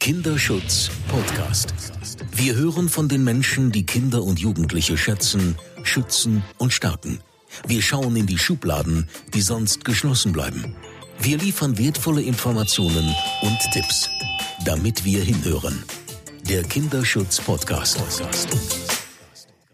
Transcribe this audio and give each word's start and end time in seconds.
Kinderschutz 0.00 0.90
Podcast. 1.08 1.74
Wir 2.32 2.54
hören 2.54 2.88
von 2.88 3.10
den 3.10 3.22
Menschen, 3.22 3.70
die 3.70 3.84
Kinder 3.84 4.22
und 4.22 4.40
Jugendliche 4.40 4.96
schätzen, 4.96 5.56
schützen 5.82 6.42
und 6.56 6.72
stärken. 6.72 7.20
Wir 7.66 7.82
schauen 7.82 8.16
in 8.16 8.26
die 8.26 8.38
Schubladen, 8.38 9.10
die 9.34 9.42
sonst 9.42 9.84
geschlossen 9.84 10.32
bleiben. 10.32 10.74
Wir 11.20 11.36
liefern 11.36 11.76
wertvolle 11.76 12.22
Informationen 12.22 13.14
und 13.42 13.58
Tipps, 13.74 14.08
damit 14.64 15.04
wir 15.04 15.22
hinhören. 15.22 15.82
Der 16.48 16.62
Kinderschutz 16.62 17.38
Podcast. 17.38 18.02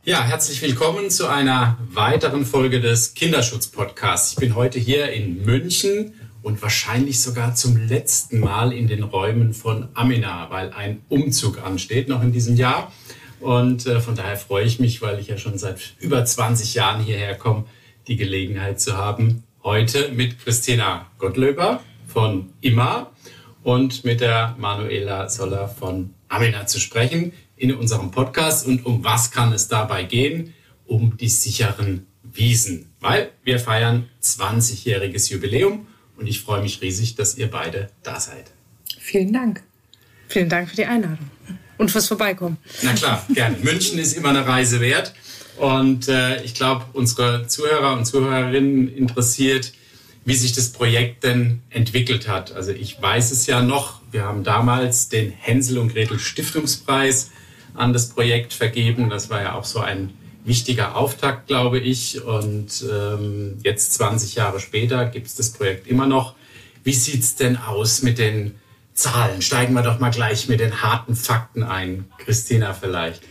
Ja, 0.03 0.25
herzlich 0.25 0.61
willkommen 0.61 1.09
zu 1.09 1.29
einer 1.29 1.79
weiteren 1.93 2.45
Folge 2.45 2.81
des 2.81 3.15
Kinderschutz 3.15 3.69
Podcasts. 3.69 4.33
Ich 4.33 4.39
bin 4.39 4.57
heute 4.57 4.81
hier 4.81 5.13
in 5.13 5.45
München 5.45 6.15
und 6.47 6.63
wahrscheinlich 6.63 7.21
sogar 7.21 7.57
zum 7.57 7.77
letzten 7.77 8.39
Mal 8.39 8.73
in 8.73 8.87
den 8.87 9.03
Räumen 9.03 9.53
von 9.53 9.89
Amina, 9.95 10.49
weil 10.49 10.73
ein 10.73 11.03
Umzug 11.09 11.61
ansteht 11.61 12.09
noch 12.09 12.23
in 12.23 12.31
diesem 12.31 12.55
Jahr. 12.55 12.93
Und 13.41 13.85
äh, 13.87 14.01
von 14.01 14.15
daher 14.15 14.37
freue 14.37 14.65
ich 14.65 14.79
mich, 14.79 15.03
weil 15.03 15.19
ich 15.19 15.27
ja 15.27 15.39
schon 15.39 15.59
seit 15.59 15.97
über 15.99 16.25
20 16.25 16.75
Jahren 16.75 17.03
hierher 17.03 17.35
komme, 17.35 17.65
die 18.07 18.15
Gelegenheit 18.15 18.81
zu 18.81 18.97
haben, 18.97 19.43
heute 19.65 20.13
mit 20.13 20.39
Christina 20.39 21.11
Gottlöber 21.19 21.83
von 22.07 22.51
IMA 22.61 23.11
und 23.65 24.05
mit 24.05 24.21
der 24.21 24.55
Manuela 24.57 25.29
Soller 25.29 25.67
von 25.67 26.15
Amina 26.29 26.65
zu 26.69 26.79
sprechen 26.79 27.33
in 27.57 27.75
unserem 27.75 28.13
Podcast. 28.13 28.69
Und 28.69 28.87
um 28.87 29.03
was 29.03 29.33
kann 29.33 29.53
es 29.53 29.67
dabei 29.67 30.05
gehen? 30.05 30.55
Um 30.85 31.17
die 31.17 31.29
sicheren 31.29 32.07
Wiesen, 32.23 32.93
weil 33.01 33.33
wir 33.43 33.59
feiern 33.59 34.09
20-jähriges 34.23 35.33
Jubiläum 35.33 35.89
und 36.17 36.27
ich 36.27 36.41
freue 36.41 36.63
mich 36.63 36.81
riesig, 36.83 37.15
dass 37.15 37.37
ihr 37.37 37.51
beide 37.51 37.91
da 38.03 38.21
seid. 38.21 38.51
Vielen 38.99 39.33
Dank. 39.33 39.63
Vielen 40.29 40.49
Dank 40.49 40.69
für 40.69 40.77
die 40.77 40.87
Einladung 40.87 41.31
und 41.79 41.91
fürs 41.91 42.09
Vorbeikommen. 42.09 42.57
Na 42.83 42.93
klar, 42.93 43.25
gerne. 43.33 43.57
München 43.63 43.99
ist 43.99 44.15
immer 44.15 44.31
eine 44.31 44.47
Reise 44.47 44.81
wert. 44.81 45.15
Und 45.57 46.09
äh, 46.09 46.43
ich 46.43 46.55
glaube, 46.55 46.85
unsere 46.93 47.47
Zuhörer 47.47 47.95
und 47.95 48.05
Zuhörerinnen 48.05 48.95
interessiert, 48.95 49.73
wie 50.25 50.35
sich 50.35 50.53
das 50.53 50.71
Projekt 50.71 51.25
denn 51.25 51.63
entwickelt 51.71 52.29
hat. 52.29 52.53
Also 52.53 52.73
ich 52.73 53.01
weiß 53.01 53.31
es 53.31 53.47
ja 53.47 53.63
noch, 53.63 54.01
wir 54.11 54.25
haben 54.25 54.45
damals 54.45 55.09
den 55.09 55.31
Hänsel 55.31 55.79
und 55.79 55.95
Gretel 55.95 56.19
Stiftungspreis 56.19 57.31
an 57.75 57.93
das 57.93 58.09
Projekt 58.09 58.53
vergeben. 58.53 59.09
Das 59.09 59.31
war 59.31 59.41
ja 59.41 59.55
auch 59.55 59.65
so 59.65 59.79
ein 59.79 60.13
wichtiger 60.47 60.97
Auftakt, 60.97 61.49
glaube 61.49 61.79
ich. 61.79 62.23
Und 62.25 62.85
ähm, 62.91 63.59
jetzt 63.63 63.95
20 63.95 64.35
Jahre 64.35 64.61
später 64.61 65.07
gibt 65.07 65.27
es 65.27 65.35
das 65.35 65.51
Projekt 65.51 65.87
immer 65.87 66.07
noch. 66.07 66.35
Wie 66.85 66.95
sieht 66.95 67.23
es 67.23 67.35
denn 67.35 67.57
aus 67.57 68.03
mit 68.03 68.19
den 68.19 68.55
Zahlen? 68.95 69.43
Steigen 69.43 69.75
wir 69.75 69.83
doch 69.83 69.99
mal 69.99 70.11
gleich 70.11 70.49
mit 70.49 70.61
den 70.61 70.83
harten 70.83 71.17
Fakten 71.17 71.63
ein. 71.63 72.05
Christina 72.19 72.73
vielleicht. 72.73 73.23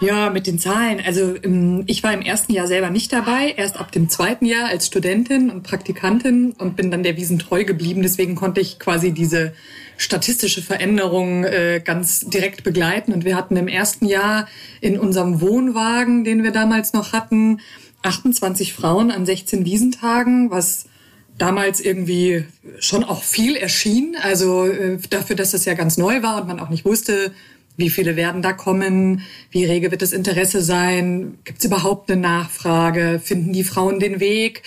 Ja, 0.00 0.30
mit 0.30 0.46
den 0.46 0.58
Zahlen. 0.58 1.02
Also 1.04 1.34
ähm, 1.42 1.84
ich 1.86 2.02
war 2.02 2.14
im 2.14 2.22
ersten 2.22 2.52
Jahr 2.52 2.66
selber 2.66 2.88
nicht 2.88 3.12
dabei, 3.12 3.52
erst 3.56 3.78
ab 3.78 3.92
dem 3.92 4.08
zweiten 4.08 4.46
Jahr 4.46 4.68
als 4.68 4.86
Studentin 4.86 5.50
und 5.50 5.62
Praktikantin 5.62 6.52
und 6.52 6.76
bin 6.76 6.90
dann 6.90 7.02
der 7.02 7.16
Wiesen 7.16 7.38
treu 7.38 7.64
geblieben. 7.64 8.02
Deswegen 8.02 8.34
konnte 8.34 8.60
ich 8.60 8.78
quasi 8.78 9.12
diese 9.12 9.52
statistische 10.00 10.62
Veränderung 10.62 11.44
äh, 11.44 11.80
ganz 11.84 12.20
direkt 12.20 12.64
begleiten. 12.64 13.12
Und 13.12 13.24
wir 13.24 13.36
hatten 13.36 13.56
im 13.56 13.68
ersten 13.68 14.06
Jahr 14.06 14.48
in 14.80 14.98
unserem 14.98 15.40
Wohnwagen, 15.40 16.24
den 16.24 16.42
wir 16.42 16.52
damals 16.52 16.94
noch 16.94 17.12
hatten, 17.12 17.60
28 18.02 18.72
Frauen 18.72 19.10
an 19.10 19.26
16 19.26 19.66
Wiesentagen, 19.66 20.50
was 20.50 20.86
damals 21.36 21.80
irgendwie 21.80 22.44
schon 22.78 23.04
auch 23.04 23.22
viel 23.22 23.56
erschien. 23.56 24.16
Also 24.22 24.66
äh, 24.66 24.98
dafür, 25.10 25.36
dass 25.36 25.50
das 25.50 25.66
ja 25.66 25.74
ganz 25.74 25.98
neu 25.98 26.22
war 26.22 26.40
und 26.40 26.48
man 26.48 26.60
auch 26.60 26.70
nicht 26.70 26.86
wusste, 26.86 27.32
wie 27.76 27.90
viele 27.90 28.16
werden 28.16 28.40
da 28.40 28.54
kommen, 28.54 29.22
wie 29.50 29.64
rege 29.64 29.90
wird 29.90 30.02
das 30.02 30.12
Interesse 30.12 30.62
sein, 30.62 31.38
gibt 31.44 31.58
es 31.58 31.64
überhaupt 31.66 32.10
eine 32.10 32.20
Nachfrage, 32.20 33.20
finden 33.22 33.52
die 33.52 33.64
Frauen 33.64 34.00
den 34.00 34.18
Weg. 34.20 34.62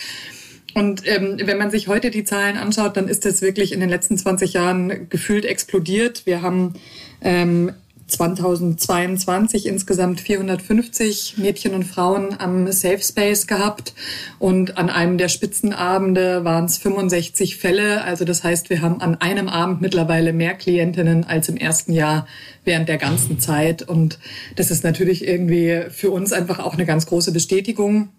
Und 0.73 1.07
ähm, 1.07 1.37
wenn 1.43 1.57
man 1.57 1.71
sich 1.71 1.87
heute 1.87 2.09
die 2.09 2.23
Zahlen 2.23 2.57
anschaut, 2.57 2.97
dann 2.97 3.07
ist 3.07 3.25
das 3.25 3.41
wirklich 3.41 3.73
in 3.73 3.79
den 3.79 3.89
letzten 3.89 4.17
20 4.17 4.53
Jahren 4.53 5.09
gefühlt 5.09 5.45
explodiert. 5.45 6.25
Wir 6.25 6.41
haben 6.41 6.73
ähm, 7.21 7.73
2022 8.07 9.65
insgesamt 9.65 10.21
450 10.21 11.37
Mädchen 11.37 11.73
und 11.73 11.83
Frauen 11.83 12.39
am 12.39 12.71
Safe 12.71 12.99
Space 12.99 13.47
gehabt 13.47 13.93
und 14.39 14.77
an 14.77 14.89
einem 14.89 15.17
der 15.17 15.29
Spitzenabende 15.29 16.43
waren 16.43 16.65
es 16.65 16.77
65 16.77 17.57
Fälle. 17.57 18.03
Also 18.03 18.25
das 18.25 18.43
heißt, 18.43 18.69
wir 18.69 18.81
haben 18.81 19.01
an 19.01 19.15
einem 19.15 19.47
Abend 19.47 19.81
mittlerweile 19.81 20.33
mehr 20.33 20.53
Klientinnen 20.53 21.23
als 21.23 21.49
im 21.49 21.57
ersten 21.57 21.93
Jahr 21.93 22.27
während 22.65 22.89
der 22.89 22.97
ganzen 22.97 23.39
Zeit. 23.39 23.81
Und 23.83 24.19
das 24.55 24.69
ist 24.69 24.83
natürlich 24.83 25.25
irgendwie 25.25 25.83
für 25.89 26.11
uns 26.11 26.33
einfach 26.33 26.59
auch 26.59 26.73
eine 26.73 26.85
ganz 26.85 27.05
große 27.05 27.31
Bestätigung 27.31 28.09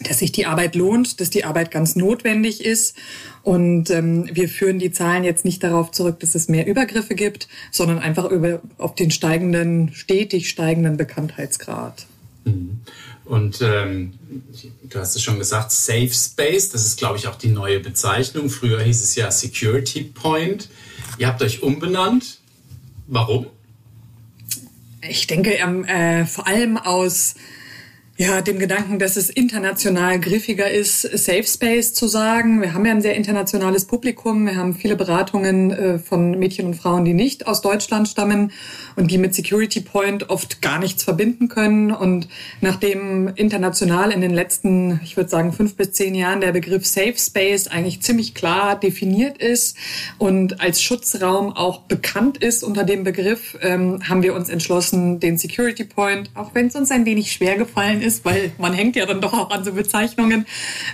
dass 0.00 0.18
sich 0.18 0.32
die 0.32 0.46
Arbeit 0.46 0.74
lohnt, 0.74 1.20
dass 1.20 1.30
die 1.30 1.44
Arbeit 1.44 1.70
ganz 1.70 1.96
notwendig 1.96 2.64
ist. 2.64 2.96
Und 3.42 3.90
ähm, 3.90 4.28
wir 4.32 4.48
führen 4.48 4.78
die 4.78 4.90
Zahlen 4.90 5.24
jetzt 5.24 5.44
nicht 5.44 5.62
darauf 5.62 5.90
zurück, 5.90 6.20
dass 6.20 6.34
es 6.34 6.48
mehr 6.48 6.66
Übergriffe 6.66 7.14
gibt, 7.14 7.48
sondern 7.70 7.98
einfach 7.98 8.24
über, 8.30 8.60
auf 8.78 8.94
den 8.94 9.10
steigenden, 9.10 9.92
stetig 9.94 10.48
steigenden 10.48 10.96
Bekanntheitsgrad. 10.96 12.06
Mhm. 12.44 12.80
Und 13.24 13.60
ähm, 13.60 14.12
du 14.84 14.98
hast 15.00 15.16
es 15.16 15.22
schon 15.22 15.38
gesagt, 15.38 15.72
Safe 15.72 16.10
Space, 16.12 16.70
das 16.70 16.86
ist, 16.86 16.96
glaube 16.96 17.18
ich, 17.18 17.26
auch 17.26 17.34
die 17.36 17.48
neue 17.48 17.80
Bezeichnung. 17.80 18.50
Früher 18.50 18.80
hieß 18.80 19.02
es 19.02 19.16
ja 19.16 19.30
Security 19.32 20.04
Point. 20.04 20.68
Ihr 21.18 21.26
habt 21.26 21.42
euch 21.42 21.62
umbenannt. 21.62 22.38
Warum? 23.08 23.46
Ich 25.08 25.26
denke, 25.26 25.54
ähm, 25.54 25.84
äh, 25.84 26.24
vor 26.24 26.46
allem 26.46 26.76
aus 26.76 27.34
ja, 28.18 28.40
dem 28.40 28.58
Gedanken, 28.58 28.98
dass 28.98 29.16
es 29.16 29.28
international 29.28 30.18
griffiger 30.18 30.70
ist, 30.70 31.02
Safe 31.02 31.44
Space 31.44 31.92
zu 31.92 32.08
sagen. 32.08 32.62
Wir 32.62 32.72
haben 32.72 32.86
ja 32.86 32.92
ein 32.92 33.02
sehr 33.02 33.14
internationales 33.14 33.84
Publikum. 33.84 34.46
Wir 34.46 34.56
haben 34.56 34.74
viele 34.74 34.96
Beratungen 34.96 35.70
äh, 35.70 35.98
von 35.98 36.30
Mädchen 36.30 36.64
und 36.64 36.74
Frauen, 36.74 37.04
die 37.04 37.12
nicht 37.12 37.46
aus 37.46 37.60
Deutschland 37.60 38.08
stammen 38.08 38.52
und 38.96 39.10
die 39.10 39.18
mit 39.18 39.34
Security 39.34 39.82
Point 39.82 40.30
oft 40.30 40.62
gar 40.62 40.78
nichts 40.78 41.02
verbinden 41.02 41.48
können. 41.48 41.90
Und 41.90 42.28
nachdem 42.62 43.28
international 43.34 44.10
in 44.12 44.22
den 44.22 44.32
letzten, 44.32 44.98
ich 45.04 45.18
würde 45.18 45.28
sagen, 45.28 45.52
fünf 45.52 45.76
bis 45.76 45.92
zehn 45.92 46.14
Jahren 46.14 46.40
der 46.40 46.52
Begriff 46.52 46.86
Safe 46.86 47.18
Space 47.18 47.66
eigentlich 47.66 48.00
ziemlich 48.00 48.34
klar 48.34 48.80
definiert 48.80 49.36
ist 49.42 49.76
und 50.16 50.62
als 50.62 50.80
Schutzraum 50.80 51.52
auch 51.52 51.82
bekannt 51.82 52.38
ist 52.38 52.64
unter 52.64 52.84
dem 52.84 53.04
Begriff, 53.04 53.58
ähm, 53.60 54.08
haben 54.08 54.22
wir 54.22 54.34
uns 54.34 54.48
entschlossen, 54.48 55.20
den 55.20 55.36
Security 55.36 55.84
Point, 55.84 56.30
auch 56.34 56.54
wenn 56.54 56.68
es 56.68 56.74
uns 56.76 56.90
ein 56.90 57.04
wenig 57.04 57.32
schwer 57.32 57.56
gefallen 57.56 58.00
ist, 58.00 58.05
ist, 58.06 58.24
weil 58.24 58.52
man 58.58 58.72
hängt 58.72 58.96
ja 58.96 59.04
dann 59.04 59.20
doch 59.20 59.32
auch 59.32 59.50
an 59.50 59.64
so 59.64 59.72
Bezeichnungen, 59.72 60.46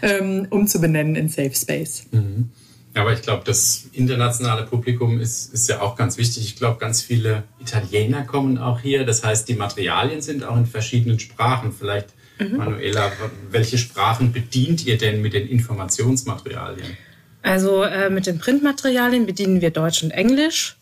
ähm, 0.03 0.47
umzubenennen 0.51 1.15
in 1.15 1.29
Safe 1.29 1.55
Space. 1.55 2.07
Mhm. 2.11 2.51
Aber 2.95 3.13
ich 3.13 3.23
glaube, 3.23 3.43
das 3.45 3.85
internationale 3.93 4.65
Publikum 4.65 5.19
ist, 5.19 5.53
ist 5.55 5.69
ja 5.69 5.81
auch 5.81 5.97
ganz 5.97 6.19
wichtig. 6.19 6.45
Ich 6.45 6.57
glaube, 6.57 6.79
ganz 6.79 7.01
viele 7.01 7.45
Italiener 7.59 8.23
kommen 8.25 8.59
auch 8.59 8.81
hier. 8.81 9.07
Das 9.07 9.25
heißt, 9.25 9.49
die 9.49 9.55
Materialien 9.55 10.21
sind 10.21 10.45
auch 10.45 10.57
in 10.57 10.67
verschiedenen 10.67 11.19
Sprachen. 11.19 11.73
Vielleicht, 11.73 12.09
mhm. 12.39 12.59
Manuela, 12.59 13.11
welche 13.51 13.79
Sprachen 13.79 14.33
bedient 14.33 14.85
ihr 14.85 14.99
denn 14.99 15.23
mit 15.23 15.33
den 15.33 15.49
Informationsmaterialien? 15.49 16.97
Also 17.43 17.83
äh, 17.83 18.11
mit 18.11 18.27
den 18.27 18.39
Printmaterialien 18.39 19.25
bedienen 19.25 19.63
wir 19.63 19.71
Deutsch 19.71 20.03
und 20.03 20.11
Englisch. 20.11 20.77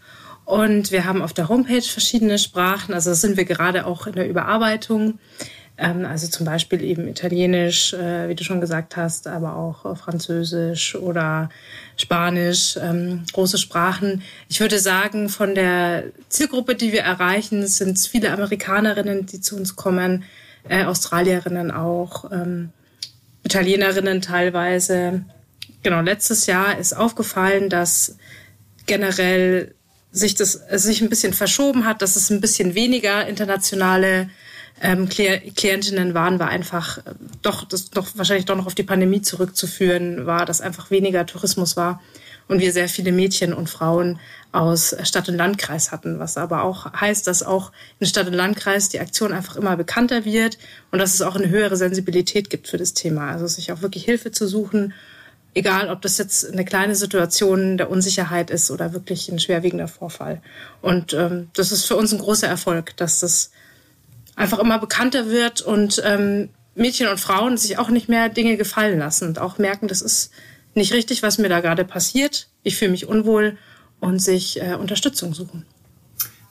Und 0.45 0.91
wir 0.91 1.05
haben 1.05 1.23
auf 1.23 1.33
der 1.33 1.49
Homepage 1.49 1.81
verschiedene 1.81 2.37
Sprachen. 2.39 2.93
Also 2.93 3.11
das 3.11 3.21
sind 3.21 3.37
wir 3.37 3.45
gerade 3.45 3.87
auch 3.87 4.09
in 4.09 4.15
der 4.15 4.29
Überarbeitung. 4.29 5.21
Ähm, 5.81 6.05
also 6.05 6.29
zum 6.29 6.45
Beispiel 6.45 6.83
eben 6.83 7.09
Italienisch, 7.09 7.95
äh, 7.95 8.29
wie 8.29 8.35
du 8.35 8.45
schon 8.45 8.61
gesagt 8.61 8.99
hast, 8.99 9.27
aber 9.27 9.57
auch 9.57 9.87
äh, 9.87 9.97
Französisch 9.97 10.95
oder 10.95 11.49
Spanisch, 11.97 12.79
ähm, 12.81 13.25
große 13.33 13.57
Sprachen. 13.57 14.23
Ich 14.51 14.61
würde 14.61 14.79
sagen, 14.79 15.31
von 15.31 15.55
der 15.55 16.05
Zielgruppe, 16.29 16.75
die 16.75 16.93
wir 16.93 17.01
erreichen, 17.01 17.67
sind 17.67 17.97
es 17.97 18.07
viele 18.07 18.31
Amerikanerinnen, 18.31 19.25
die 19.25 19.41
zu 19.41 19.57
uns 19.57 19.75
kommen, 19.75 20.25
äh, 20.69 20.85
Australierinnen 20.85 21.71
auch, 21.71 22.31
ähm, 22.31 22.71
Italienerinnen 23.43 24.21
teilweise. 24.21 25.25
Genau, 25.83 26.03
letztes 26.03 26.45
Jahr 26.45 26.79
ist 26.79 26.93
aufgefallen, 26.93 27.71
dass 27.71 28.19
generell 28.85 29.75
sich 30.13 30.35
das 30.35 30.61
sich 30.73 31.01
ein 31.01 31.09
bisschen 31.09 31.33
verschoben 31.33 31.87
hat, 31.87 32.03
dass 32.03 32.17
es 32.17 32.29
ein 32.29 32.43
bisschen 32.43 32.75
weniger 32.75 33.27
internationale 33.27 34.29
ähm, 34.81 35.09
Klientinnen 35.09 36.15
waren, 36.15 36.39
war 36.39 36.49
einfach 36.49 36.99
äh, 36.99 37.15
doch, 37.43 37.65
das 37.65 37.91
doch 37.91 38.09
wahrscheinlich 38.15 38.47
doch 38.47 38.57
noch 38.57 38.67
auf 38.67 38.75
die 38.75 38.83
Pandemie 38.83 39.23
zurückzuführen 39.23 40.27
war, 40.27 40.47
dass 40.47 40.61
einfach 40.61 40.91
weniger 40.91 41.27
Tourismus 41.27 41.77
war 41.77 42.01
und 42.49 42.61
wir 42.61 42.73
sehr 42.73 42.89
viele 42.89 43.13
Mädchen 43.13 43.53
und 43.53 43.71
Frauen 43.71 44.19
aus 44.53 44.97
Stadt- 45.05 45.29
und 45.29 45.37
Landkreis 45.37 45.93
hatten, 45.93 46.19
was 46.19 46.37
aber 46.37 46.65
auch 46.65 46.93
heißt, 46.93 47.27
dass 47.27 47.43
auch 47.43 47.73
in 48.01 48.07
Stadt- 48.07 48.27
und 48.27 48.33
Landkreis 48.33 48.89
die 48.89 49.01
Aktion 49.01 49.33
einfach 49.33 49.57
immer 49.57 49.77
bekannter 49.77 50.25
wird 50.25 50.59
und 50.91 50.99
dass 50.99 51.15
es 51.15 51.23
auch 51.23 51.37
eine 51.37 51.49
höhere 51.49 51.77
Sensibilität 51.77 52.51
gibt 52.51 52.67
für 52.67 52.79
das 52.79 52.95
Thema. 52.95 53.31
Also 53.31 53.47
sich 53.47 53.71
auch 53.73 53.83
wirklich 53.83 54.05
Hilfe 54.05 54.33
zu 54.33 54.49
suchen 54.49 54.95
Egal, 55.53 55.91
ob 55.91 56.01
das 56.03 56.17
jetzt 56.19 56.53
eine 56.53 56.65
kleine 56.65 56.95
Situation 56.95 57.77
der 57.77 57.91
Unsicherheit 57.91 58.51
ist 58.51 58.71
oder 58.71 58.93
wirklich 58.93 59.29
ein 59.29 59.41
schwerwiegender 59.41 59.89
Vorfall. 59.89 60.41
Und 60.81 61.13
ähm, 61.13 61.49
das 61.55 61.73
ist 61.73 61.87
für 61.87 61.97
uns 61.97 62.13
ein 62.13 62.21
großer 62.21 62.47
Erfolg, 62.47 62.97
dass 62.97 63.19
das 63.19 63.51
einfach 64.41 64.59
immer 64.59 64.79
bekannter 64.79 65.29
wird 65.29 65.61
und 65.61 66.03
ähm, 66.05 66.49
Mädchen 66.75 67.09
und 67.09 67.21
Frauen 67.21 67.59
sich 67.59 67.79
auch 67.79 67.91
nicht 67.91 68.09
mehr 68.09 68.31
Dinge 68.31 68.57
gefallen 68.57 68.99
lassen 68.99 69.29
und 69.29 69.39
auch 69.39 69.59
merken, 69.59 69.87
das 69.87 70.01
ist 70.01 70.33
nicht 70.75 70.95
richtig, 70.95 71.23
was 71.23 71.37
mir 71.37 71.51
da 71.51 71.61
gerade 71.61 71.85
passiert. 71.85 72.49
Ich 72.63 72.77
fühle 72.77 72.93
mich 72.93 73.07
unwohl 73.07 73.59
und 74.01 74.19
sich 74.19 74.63
äh, 74.63 74.75
Unterstützung 74.75 75.35
suchen. 75.35 75.67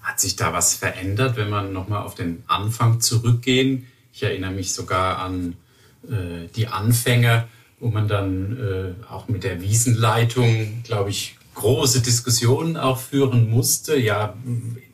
Hat 0.03 0.19
sich 0.19 0.35
da 0.35 0.53
was 0.53 0.75
verändert, 0.75 1.35
wenn 1.35 1.49
man 1.49 1.73
nochmal 1.73 2.03
auf 2.03 2.13
den 2.13 2.43
Anfang 2.47 3.01
zurückgehen? 3.01 3.87
Ich 4.13 4.21
erinnere 4.21 4.51
mich 4.51 4.73
sogar 4.73 5.17
an 5.17 5.55
äh, 6.03 6.47
die 6.55 6.67
Anfänge, 6.67 7.47
wo 7.79 7.89
man 7.89 8.07
dann 8.07 8.57
äh, 8.57 9.11
auch 9.11 9.29
mit 9.29 9.43
der 9.43 9.61
Wiesenleitung, 9.61 10.83
glaube 10.83 11.09
ich, 11.09 11.38
große 11.59 11.99
Diskussionen 11.99 12.77
auch 12.77 12.99
führen 12.99 13.49
musste. 13.49 13.97
Ja, 13.97 14.33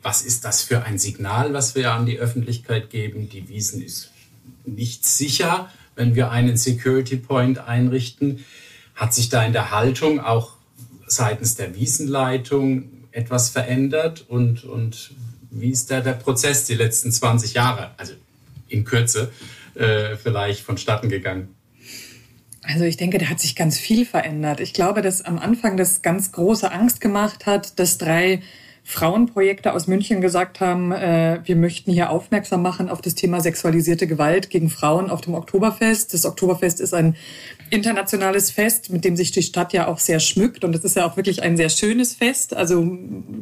was 0.02 0.22
ist 0.22 0.44
das 0.44 0.62
für 0.62 0.82
ein 0.82 0.98
Signal, 0.98 1.54
was 1.54 1.76
wir 1.76 1.92
an 1.92 2.06
die 2.06 2.18
Öffentlichkeit 2.18 2.90
geben? 2.90 3.28
Die 3.28 3.48
Wiesen 3.48 3.80
ist 3.80 4.10
nicht 4.64 5.04
sicher, 5.04 5.70
wenn 5.94 6.16
wir 6.16 6.32
einen 6.32 6.56
Security 6.56 7.16
Point 7.16 7.58
einrichten. 7.58 8.44
Hat 8.96 9.14
sich 9.14 9.28
da 9.28 9.44
in 9.44 9.52
der 9.52 9.70
Haltung 9.70 10.18
auch 10.18 10.54
seitens 11.06 11.54
der 11.54 11.76
Wiesenleitung 11.76 12.90
etwas 13.12 13.48
verändert 13.48 14.24
und, 14.26 14.64
und 14.64 15.12
wie 15.50 15.70
ist 15.70 15.92
da 15.92 16.00
der 16.00 16.14
Prozess 16.14 16.64
die 16.64 16.74
letzten 16.74 17.12
20 17.12 17.54
Jahre, 17.54 17.92
also 17.96 18.14
in 18.66 18.84
Kürze, 18.84 19.30
äh, 19.74 20.16
vielleicht 20.16 20.62
vonstatten 20.62 21.10
gegangen? 21.10 21.55
Also 22.66 22.84
ich 22.84 22.96
denke, 22.96 23.18
da 23.18 23.26
hat 23.26 23.40
sich 23.40 23.54
ganz 23.54 23.78
viel 23.78 24.04
verändert. 24.04 24.60
Ich 24.60 24.72
glaube, 24.72 25.02
dass 25.02 25.22
am 25.22 25.38
Anfang 25.38 25.76
das 25.76 26.02
ganz 26.02 26.32
große 26.32 26.70
Angst 26.72 27.00
gemacht 27.00 27.46
hat, 27.46 27.78
dass 27.78 27.98
drei 27.98 28.42
Frauenprojekte 28.88 29.72
aus 29.72 29.88
München 29.88 30.20
gesagt 30.20 30.60
haben, 30.60 30.92
äh, 30.92 31.40
wir 31.44 31.56
möchten 31.56 31.90
hier 31.92 32.08
aufmerksam 32.10 32.62
machen 32.62 32.88
auf 32.88 33.00
das 33.00 33.16
Thema 33.16 33.40
sexualisierte 33.40 34.06
Gewalt 34.06 34.48
gegen 34.48 34.70
Frauen 34.70 35.10
auf 35.10 35.22
dem 35.22 35.34
Oktoberfest. 35.34 36.14
Das 36.14 36.24
Oktoberfest 36.24 36.80
ist 36.80 36.94
ein 36.94 37.16
internationales 37.70 38.52
Fest, 38.52 38.90
mit 38.90 39.04
dem 39.04 39.16
sich 39.16 39.32
die 39.32 39.42
Stadt 39.42 39.72
ja 39.72 39.88
auch 39.88 39.98
sehr 39.98 40.20
schmückt. 40.20 40.62
Und 40.62 40.72
es 40.74 40.84
ist 40.84 40.94
ja 40.94 41.04
auch 41.04 41.16
wirklich 41.16 41.42
ein 41.42 41.56
sehr 41.56 41.68
schönes 41.68 42.14
Fest. 42.14 42.54
Also 42.54 42.96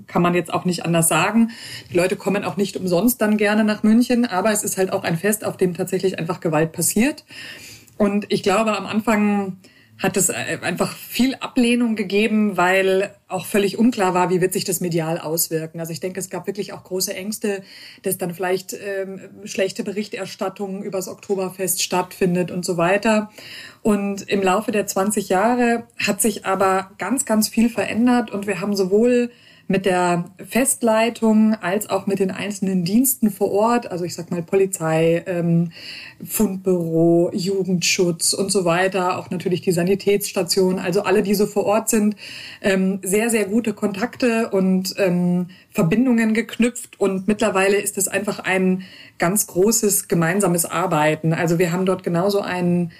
kann 0.06 0.22
man 0.22 0.34
jetzt 0.34 0.52
auch 0.52 0.64
nicht 0.64 0.86
anders 0.86 1.08
sagen. 1.08 1.50
Die 1.92 1.96
Leute 1.96 2.16
kommen 2.16 2.42
auch 2.44 2.56
nicht 2.56 2.78
umsonst 2.78 3.20
dann 3.20 3.36
gerne 3.36 3.64
nach 3.64 3.82
München. 3.82 4.24
Aber 4.24 4.50
es 4.50 4.64
ist 4.64 4.78
halt 4.78 4.94
auch 4.94 5.04
ein 5.04 5.18
Fest, 5.18 5.44
auf 5.44 5.58
dem 5.58 5.74
tatsächlich 5.74 6.18
einfach 6.18 6.40
Gewalt 6.40 6.72
passiert. 6.72 7.24
Und 7.96 8.26
ich 8.28 8.42
glaube, 8.42 8.76
am 8.76 8.86
Anfang 8.86 9.58
hat 9.98 10.16
es 10.16 10.28
äh, 10.28 10.58
einfach 10.62 10.92
viel 10.96 11.34
Ablehnung 11.36 11.94
gegeben, 11.94 12.56
weil 12.56 13.14
auch 13.28 13.46
völlig 13.46 13.78
unklar 13.78 14.12
war, 14.12 14.30
wie 14.30 14.40
wird 14.40 14.52
sich 14.52 14.64
das 14.64 14.80
medial 14.80 15.18
auswirken. 15.18 15.78
Also 15.78 15.92
ich 15.92 16.00
denke, 16.00 16.18
es 16.18 16.30
gab 16.30 16.46
wirklich 16.46 16.72
auch 16.72 16.82
große 16.82 17.14
Ängste, 17.14 17.62
dass 18.02 18.18
dann 18.18 18.34
vielleicht 18.34 18.72
ähm, 18.74 19.20
schlechte 19.44 19.84
Berichterstattung 19.84 20.82
übers 20.82 21.08
Oktoberfest 21.08 21.82
stattfindet 21.82 22.50
und 22.50 22.64
so 22.64 22.76
weiter. 22.76 23.30
Und 23.82 24.22
im 24.28 24.42
Laufe 24.42 24.72
der 24.72 24.86
20 24.86 25.28
Jahre 25.28 25.84
hat 26.04 26.20
sich 26.20 26.44
aber 26.44 26.90
ganz, 26.98 27.24
ganz 27.24 27.48
viel 27.48 27.68
verändert 27.68 28.30
und 28.32 28.46
wir 28.46 28.60
haben 28.60 28.74
sowohl 28.74 29.30
mit 29.66 29.86
der 29.86 30.24
Festleitung 30.46 31.54
als 31.54 31.88
auch 31.88 32.06
mit 32.06 32.18
den 32.18 32.30
einzelnen 32.30 32.84
Diensten 32.84 33.30
vor 33.30 33.50
Ort, 33.50 33.90
also 33.90 34.04
ich 34.04 34.14
sag 34.14 34.30
mal 34.30 34.42
Polizei, 34.42 35.22
ähm, 35.26 35.72
Fundbüro, 36.24 37.30
Jugendschutz 37.32 38.34
und 38.34 38.52
so 38.52 38.64
weiter, 38.64 39.18
auch 39.18 39.30
natürlich 39.30 39.62
die 39.62 39.72
Sanitätsstation, 39.72 40.78
also 40.78 41.02
alle, 41.02 41.22
die 41.22 41.34
so 41.34 41.46
vor 41.46 41.64
Ort 41.64 41.88
sind, 41.88 42.16
ähm, 42.60 43.00
sehr, 43.02 43.30
sehr 43.30 43.46
gute 43.46 43.72
Kontakte 43.72 44.50
und 44.50 44.94
ähm, 44.98 45.46
Verbindungen 45.70 46.34
geknüpft 46.34 47.00
und 47.00 47.26
mittlerweile 47.26 47.76
ist 47.76 47.96
es 47.96 48.08
einfach 48.08 48.40
ein 48.40 48.82
ganz 49.18 49.46
großes 49.46 50.08
gemeinsames 50.08 50.66
Arbeiten. 50.66 51.32
Also 51.32 51.58
wir 51.58 51.72
haben 51.72 51.86
dort 51.86 52.02
genauso 52.02 52.40
einen 52.40 52.92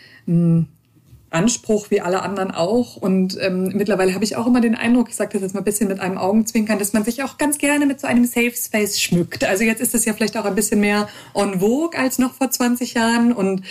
Anspruch 1.35 1.91
wie 1.91 2.01
alle 2.01 2.23
anderen 2.23 2.51
auch. 2.51 2.97
Und 2.97 3.37
ähm, 3.41 3.73
mittlerweile 3.75 4.15
habe 4.15 4.25
ich 4.25 4.37
auch 4.37 4.47
immer 4.47 4.61
den 4.61 4.75
Eindruck, 4.75 5.09
ich 5.09 5.17
sage 5.17 5.33
das 5.33 5.43
jetzt 5.43 5.55
mal 5.55 5.61
ein 5.61 5.65
bisschen 5.65 5.89
mit 5.89 6.01
einem 6.01 6.17
Augenzwinkern, 6.17 6.79
dass 6.79 6.93
man 6.93 7.05
sich 7.05 7.23
auch 7.23 7.39
ganz 7.39 7.59
gerne 7.59 7.87
mit 7.87 8.01
so 8.01 8.07
einem 8.07 8.25
Safe 8.25 8.53
Space 8.55 9.01
schmückt. 9.01 9.45
Also 9.45 9.65
jetzt 9.65 9.81
ist 9.81 9.95
es 9.95 10.05
ja 10.05 10.13
vielleicht 10.13 10.37
auch 10.37 10.45
ein 10.45 10.55
bisschen 10.55 10.81
mehr 10.81 11.09
on 11.35 11.61
vogue 11.61 11.99
als 11.99 12.19
noch 12.19 12.35
vor 12.35 12.51
20 12.51 12.95
Jahren. 12.95 13.33
Und 13.33 13.63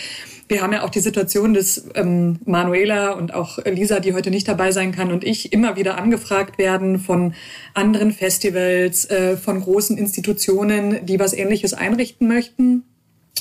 wir 0.48 0.60
haben 0.60 0.72
ja 0.72 0.82
auch 0.82 0.90
die 0.90 1.00
Situation, 1.00 1.54
dass 1.54 1.86
ähm, 1.94 2.38
Manuela 2.44 3.12
und 3.12 3.32
auch 3.32 3.58
Lisa, 3.64 4.00
die 4.00 4.12
heute 4.12 4.30
nicht 4.30 4.46
dabei 4.46 4.70
sein 4.70 4.92
kann, 4.92 5.10
und 5.10 5.24
ich 5.24 5.52
immer 5.52 5.76
wieder 5.76 5.96
angefragt 5.96 6.58
werden 6.58 6.98
von 6.98 7.34
anderen 7.72 8.12
Festivals, 8.12 9.08
äh, 9.10 9.36
von 9.36 9.60
großen 9.60 9.96
Institutionen, 9.96 11.06
die 11.06 11.18
was 11.18 11.32
Ähnliches 11.32 11.72
einrichten 11.72 12.28
möchten 12.28 12.84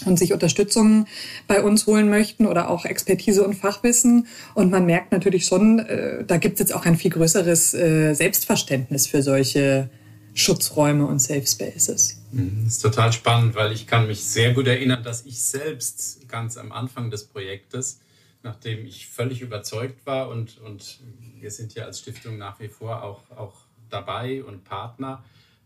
und 0.06 0.18
sich 0.18 0.34
Unterstützung 0.34 1.06
bei 1.48 1.63
uns 1.63 1.88
holen 1.88 2.10
möchten 2.10 2.45
oder 2.45 2.69
auch 2.69 2.86
Expertise 2.86 3.44
und 3.44 3.54
Fachwissen. 3.54 4.28
Und 4.54 4.72
man 4.72 4.86
merkt 4.86 5.12
natürlich 5.12 5.45
schon, 5.45 5.80
äh, 5.80 6.24
da 6.25 6.38
gibt 6.38 6.56
es 6.56 6.60
jetzt 6.60 6.75
auch 6.75 6.86
ein 6.86 6.98
viel 6.98 7.12
größeres 7.12 7.74
äh, 7.74 8.13
Selbstverständnis 8.13 9.07
für 9.07 9.22
solche 9.22 9.90
Schutzräume 10.34 11.06
und 11.06 11.19
Safe 11.19 11.45
Spaces. 11.45 12.19
Mhm, 12.31 12.62
das 12.66 12.74
ist 12.74 12.81
total 12.81 13.13
spannend, 13.13 13.56
weil 13.56 13.72
ich 13.72 13.86
kann 13.88 14.07
mich 14.07 14.24
sehr 14.24 14.54
gut 14.54 14.68
erinnern, 14.68 15.04
dass 15.04 15.25
ich 15.25 15.42
selbst 15.42 16.28
ganz 16.28 16.57
am 16.57 16.72
Anfang 16.72 17.12
des 17.12 17.25
Projektes, 17.25 18.00
nachdem 18.42 18.86
ich 18.86 19.07
völlig 19.07 19.42
überzeugt 19.42 20.06
war 20.06 20.30
und, 20.30 20.60
und 20.62 21.00
wir 21.40 21.51
sind 21.51 21.75
ja 21.75 21.86
als 21.86 22.00
Stiftung 22.00 22.38
nach 22.38 22.60
wie 22.60 22.68
vor 22.68 23.04
auch, 23.04 23.22
auch 23.38 23.54
dabei 23.90 24.44
und 24.44 24.63
Partner, 24.63 25.24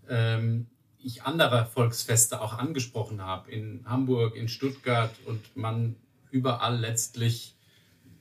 ähm, 0.10 0.68
ich 1.02 1.24
andere 1.24 1.66
Volksfeste 1.66 2.42
auch 2.42 2.54
angesprochen 2.54 3.24
habe, 3.24 3.52
in 3.52 3.84
Hamburg, 3.86 4.36
in 4.36 4.48
Stuttgart 4.48 5.12
und 5.26 5.56
man 5.56 5.96
überall 6.32 6.78
letztlich 6.78 7.56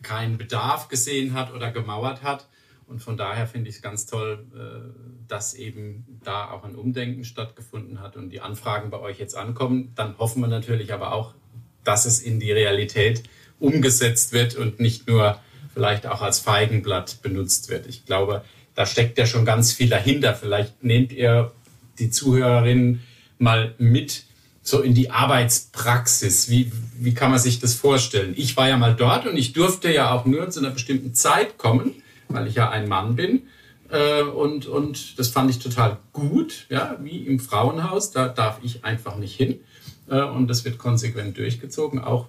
keinen 0.02 0.38
Bedarf 0.38 0.88
gesehen 0.88 1.34
hat 1.34 1.52
oder 1.52 1.70
gemauert 1.72 2.22
hat. 2.22 2.48
Und 2.86 3.00
von 3.00 3.16
daher 3.16 3.48
finde 3.48 3.68
ich 3.68 3.76
es 3.76 3.82
ganz 3.82 4.06
toll, 4.06 4.46
äh, 4.54 5.26
dass 5.26 5.54
eben 5.54 6.20
da 6.22 6.50
auch 6.50 6.62
ein 6.62 6.76
Umdenken 6.76 7.24
stattgefunden 7.24 8.00
hat 8.00 8.16
und 8.16 8.30
die 8.30 8.40
Anfragen 8.40 8.90
bei 8.90 9.00
euch 9.00 9.18
jetzt 9.18 9.36
ankommen. 9.36 9.92
Dann 9.96 10.16
hoffen 10.18 10.40
wir 10.40 10.48
natürlich 10.48 10.92
aber 10.92 11.12
auch, 11.12 11.34
dass 11.82 12.06
es 12.06 12.20
in 12.20 12.38
die 12.38 12.52
Realität 12.52 13.24
umgesetzt 13.58 14.32
wird 14.32 14.54
und 14.54 14.78
nicht 14.78 15.08
nur 15.08 15.40
vielleicht 15.74 16.06
auch 16.06 16.22
als 16.22 16.38
Feigenblatt 16.38 17.22
benutzt 17.22 17.68
wird. 17.68 17.86
Ich 17.86 18.06
glaube, 18.06 18.44
da 18.74 18.86
steckt 18.86 19.18
ja 19.18 19.26
schon 19.26 19.44
ganz 19.44 19.72
viel 19.72 19.88
dahinter. 19.88 20.34
Vielleicht 20.34 20.84
nehmt 20.84 21.12
ihr 21.12 21.52
die 21.98 22.10
Zuhörerinnen 22.10 23.02
mal 23.38 23.74
mit 23.78 24.24
so 24.62 24.80
in 24.80 24.94
die 24.94 25.10
Arbeitspraxis. 25.10 26.50
Wie, 26.50 26.72
wie 26.98 27.14
kann 27.14 27.30
man 27.30 27.38
sich 27.38 27.60
das 27.60 27.74
vorstellen? 27.74 28.34
Ich 28.36 28.56
war 28.56 28.68
ja 28.68 28.76
mal 28.76 28.94
dort 28.94 29.26
und 29.26 29.36
ich 29.36 29.52
durfte 29.52 29.92
ja 29.92 30.10
auch 30.10 30.24
nur 30.26 30.50
zu 30.50 30.60
einer 30.60 30.70
bestimmten 30.70 31.14
Zeit 31.14 31.56
kommen, 31.56 31.94
weil 32.28 32.46
ich 32.46 32.56
ja 32.56 32.70
ein 32.70 32.88
Mann 32.88 33.14
bin. 33.14 33.42
Äh, 33.90 34.22
und, 34.22 34.66
und 34.66 35.18
das 35.18 35.28
fand 35.28 35.50
ich 35.50 35.60
total 35.60 35.98
gut, 36.12 36.66
ja, 36.68 36.96
wie 37.00 37.18
im 37.18 37.38
Frauenhaus. 37.38 38.10
Da 38.10 38.28
darf 38.28 38.58
ich 38.62 38.84
einfach 38.84 39.16
nicht 39.16 39.36
hin. 39.36 39.60
Äh, 40.08 40.22
und 40.22 40.48
das 40.48 40.64
wird 40.64 40.78
konsequent 40.78 41.38
durchgezogen, 41.38 42.00
auch 42.00 42.26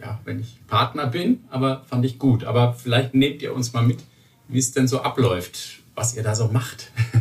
ja, 0.00 0.20
wenn 0.24 0.40
ich 0.40 0.58
Partner 0.68 1.06
bin. 1.06 1.44
Aber 1.50 1.84
fand 1.88 2.04
ich 2.04 2.18
gut. 2.18 2.44
Aber 2.44 2.72
vielleicht 2.72 3.14
nehmt 3.14 3.42
ihr 3.42 3.54
uns 3.54 3.74
mal 3.74 3.82
mit, 3.82 3.98
wie 4.48 4.58
es 4.58 4.72
denn 4.72 4.88
so 4.88 5.02
abläuft, 5.02 5.80
was 5.94 6.16
ihr 6.16 6.22
da 6.22 6.34
so 6.34 6.48
macht. 6.48 6.90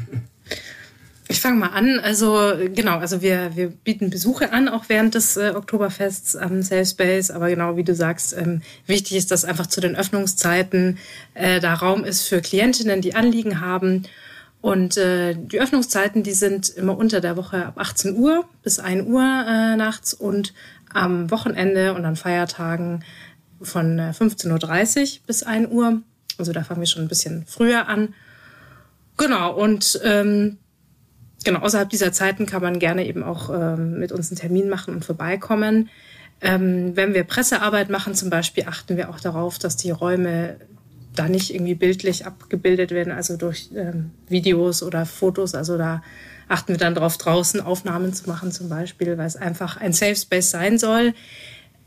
Fange 1.47 1.59
mal 1.61 1.67
an. 1.67 2.01
Also 2.01 2.51
genau, 2.75 2.97
also 2.97 3.21
wir, 3.21 3.55
wir 3.55 3.69
bieten 3.69 4.09
Besuche 4.09 4.51
an, 4.51 4.67
auch 4.67 4.89
während 4.89 5.15
des 5.15 5.37
äh, 5.37 5.53
Oktoberfests 5.55 6.35
am 6.35 6.61
Safe 6.61 6.85
Space. 6.85 7.31
Aber 7.31 7.47
genau 7.47 7.77
wie 7.77 7.85
du 7.85 7.95
sagst, 7.95 8.35
ähm, 8.37 8.61
wichtig 8.85 9.15
ist, 9.15 9.31
dass 9.31 9.45
einfach 9.45 9.67
zu 9.67 9.79
den 9.79 9.95
Öffnungszeiten 9.95 10.97
äh, 11.35 11.61
da 11.61 11.75
Raum 11.75 12.03
ist 12.03 12.27
für 12.27 12.41
Klientinnen, 12.41 12.99
die 12.99 13.15
Anliegen 13.15 13.61
haben. 13.61 14.03
Und 14.59 14.97
äh, 14.97 15.35
die 15.37 15.61
Öffnungszeiten, 15.61 16.21
die 16.21 16.33
sind 16.33 16.67
immer 16.67 16.97
unter 16.97 17.21
der 17.21 17.37
Woche 17.37 17.67
ab 17.67 17.75
18 17.77 18.17
Uhr 18.17 18.43
bis 18.61 18.79
1 18.79 19.07
Uhr 19.07 19.23
äh, 19.23 19.77
nachts 19.77 20.13
und 20.13 20.53
am 20.93 21.31
Wochenende 21.31 21.93
und 21.93 22.03
an 22.03 22.17
Feiertagen 22.17 23.05
von 23.61 23.99
äh, 23.99 24.11
15.30 24.11 24.49
Uhr 24.49 25.19
bis 25.25 25.43
1 25.43 25.71
Uhr. 25.71 26.01
Also 26.37 26.51
da 26.51 26.65
fangen 26.65 26.81
wir 26.81 26.87
schon 26.87 27.03
ein 27.03 27.07
bisschen 27.07 27.45
früher 27.47 27.87
an. 27.87 28.13
Genau, 29.15 29.55
und 29.55 30.01
ähm, 30.03 30.57
genau, 31.43 31.59
außerhalb 31.59 31.89
dieser 31.89 32.11
Zeiten 32.11 32.45
kann 32.45 32.61
man 32.61 32.79
gerne 32.79 33.05
eben 33.05 33.23
auch 33.23 33.49
ähm, 33.49 33.99
mit 33.99 34.11
uns 34.11 34.31
einen 34.31 34.39
Termin 34.39 34.69
machen 34.69 34.93
und 34.93 35.05
vorbeikommen. 35.05 35.89
Ähm, 36.41 36.95
wenn 36.95 37.13
wir 37.13 37.23
Pressearbeit 37.23 37.89
machen 37.89 38.13
zum 38.13 38.29
Beispiel, 38.29 38.65
achten 38.67 38.97
wir 38.97 39.09
auch 39.09 39.19
darauf, 39.19 39.57
dass 39.57 39.75
die 39.75 39.91
Räume 39.91 40.57
da 41.15 41.27
nicht 41.27 41.53
irgendwie 41.53 41.75
bildlich 41.75 42.25
abgebildet 42.25 42.91
werden, 42.91 43.11
also 43.11 43.37
durch 43.37 43.69
ähm, 43.75 44.11
Videos 44.29 44.83
oder 44.83 45.05
Fotos. 45.05 45.55
Also 45.55 45.77
da 45.77 46.03
achten 46.47 46.73
wir 46.73 46.77
dann 46.77 46.95
darauf, 46.95 47.17
draußen 47.17 47.59
Aufnahmen 47.59 48.13
zu 48.13 48.29
machen 48.29 48.51
zum 48.51 48.69
Beispiel, 48.69 49.17
weil 49.17 49.25
es 49.25 49.35
einfach 49.35 49.77
ein 49.77 49.93
Safe 49.93 50.15
Space 50.15 50.51
sein 50.51 50.77
soll, 50.77 51.13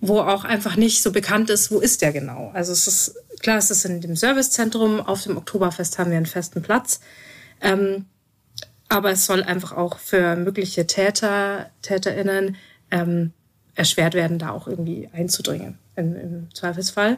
wo 0.01 0.19
auch 0.19 0.45
einfach 0.45 0.77
nicht 0.77 1.03
so 1.03 1.13
bekannt 1.13 1.51
ist, 1.51 1.71
wo 1.71 1.79
ist 1.79 2.03
der 2.03 2.13
genau. 2.13 2.51
Also 2.55 2.73
es 2.73 2.87
ist 2.87 3.15
klar 3.41 3.59
ist 3.59 3.71
es 3.71 3.85
in 3.85 4.01
dem 4.01 4.17
Servicezentrum. 4.17 5.01
Auf 5.01 5.23
dem 5.23 5.37
Oktoberfest 5.37 5.99
haben 5.99 6.11
wir 6.11 6.17
einen 6.17 6.27
festen 6.27 6.63
Platz. 6.63 7.01
Ähm, 7.61 8.07
aber 8.91 9.13
es 9.13 9.25
soll 9.25 9.43
einfach 9.43 9.73
auch 9.73 9.99
für 9.99 10.37
mögliche 10.37 10.87
Täter, 10.87 11.71
TäterInnen 11.81 12.57
ähm, 12.91 13.33
erschwert 13.77 14.15
werden, 14.15 14.39
da 14.39 14.51
auch 14.51 14.67
irgendwie 14.67 15.09
einzudringen 15.13 15.79
im, 15.97 16.17
im 16.17 16.49
Zweifelsfall. 16.55 17.17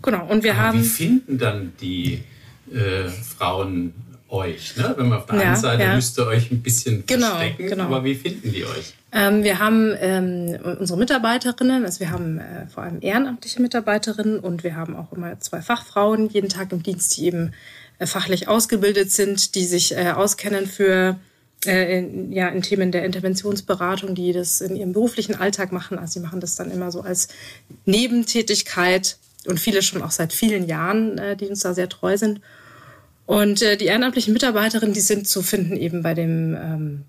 Genau, 0.00 0.26
und 0.26 0.42
wir 0.42 0.54
Aber 0.54 0.62
haben. 0.62 0.80
Wie 0.80 0.86
finden 0.86 1.38
dann 1.38 1.72
die 1.80 2.24
äh, 2.72 3.08
Frauen 3.08 3.92
euch? 4.28 4.76
Ne? 4.76 4.94
Wenn 4.96 5.10
man 5.10 5.18
auf 5.18 5.26
der 5.26 5.36
Ja, 5.36 5.42
einen 5.48 5.56
Seite 5.56 5.82
ja. 5.82 5.94
müsst 5.94 6.18
ihr 6.18 6.26
euch 6.26 6.50
ein 6.50 6.62
bisschen 6.62 7.04
Genau, 7.06 7.26
verstecken, 7.26 7.68
genau. 7.68 7.84
aber 7.84 8.02
wie 8.02 8.14
finden 8.14 8.50
die 8.50 8.64
euch? 8.64 8.94
Ähm, 9.12 9.44
wir 9.44 9.58
haben 9.58 9.94
ähm, 10.00 10.58
unsere 10.80 10.98
Mitarbeiterinnen, 10.98 11.84
also 11.84 12.00
wir 12.00 12.10
haben 12.10 12.38
äh, 12.38 12.66
vor 12.66 12.82
allem 12.82 12.98
ehrenamtliche 13.02 13.60
Mitarbeiterinnen 13.60 14.40
und 14.40 14.64
wir 14.64 14.74
haben 14.74 14.96
auch 14.96 15.12
immer 15.12 15.38
zwei 15.38 15.60
Fachfrauen 15.60 16.30
jeden 16.30 16.48
Tag 16.48 16.72
im 16.72 16.82
Dienst, 16.82 17.14
die 17.18 17.26
eben 17.26 17.52
fachlich 18.00 18.48
ausgebildet 18.48 19.10
sind, 19.10 19.54
die 19.54 19.64
sich 19.64 19.96
äh, 19.96 20.10
auskennen 20.10 20.66
für 20.66 21.18
äh, 21.64 21.98
in, 21.98 22.32
ja, 22.32 22.48
in 22.48 22.62
Themen 22.62 22.90
der 22.90 23.04
Interventionsberatung, 23.04 24.14
die 24.14 24.32
das 24.32 24.60
in 24.60 24.74
ihrem 24.74 24.92
beruflichen 24.92 25.36
Alltag 25.36 25.70
machen. 25.70 25.98
Also 25.98 26.14
sie 26.14 26.20
machen 26.20 26.40
das 26.40 26.56
dann 26.56 26.70
immer 26.70 26.90
so 26.90 27.02
als 27.02 27.28
Nebentätigkeit 27.84 29.16
und 29.46 29.60
viele 29.60 29.82
schon 29.82 30.02
auch 30.02 30.10
seit 30.10 30.32
vielen 30.32 30.66
Jahren, 30.66 31.18
äh, 31.18 31.36
die 31.36 31.46
uns 31.46 31.60
da 31.60 31.74
sehr 31.74 31.88
treu 31.88 32.16
sind. 32.16 32.40
Und 33.26 33.62
äh, 33.62 33.76
die 33.76 33.86
ehrenamtlichen 33.86 34.32
Mitarbeiterinnen, 34.32 34.94
die 34.94 35.00
sind 35.00 35.28
zu 35.28 35.42
finden 35.42 35.76
eben 35.76 36.02
bei 36.02 36.14
dem 36.14 36.56
ähm, 36.56 37.04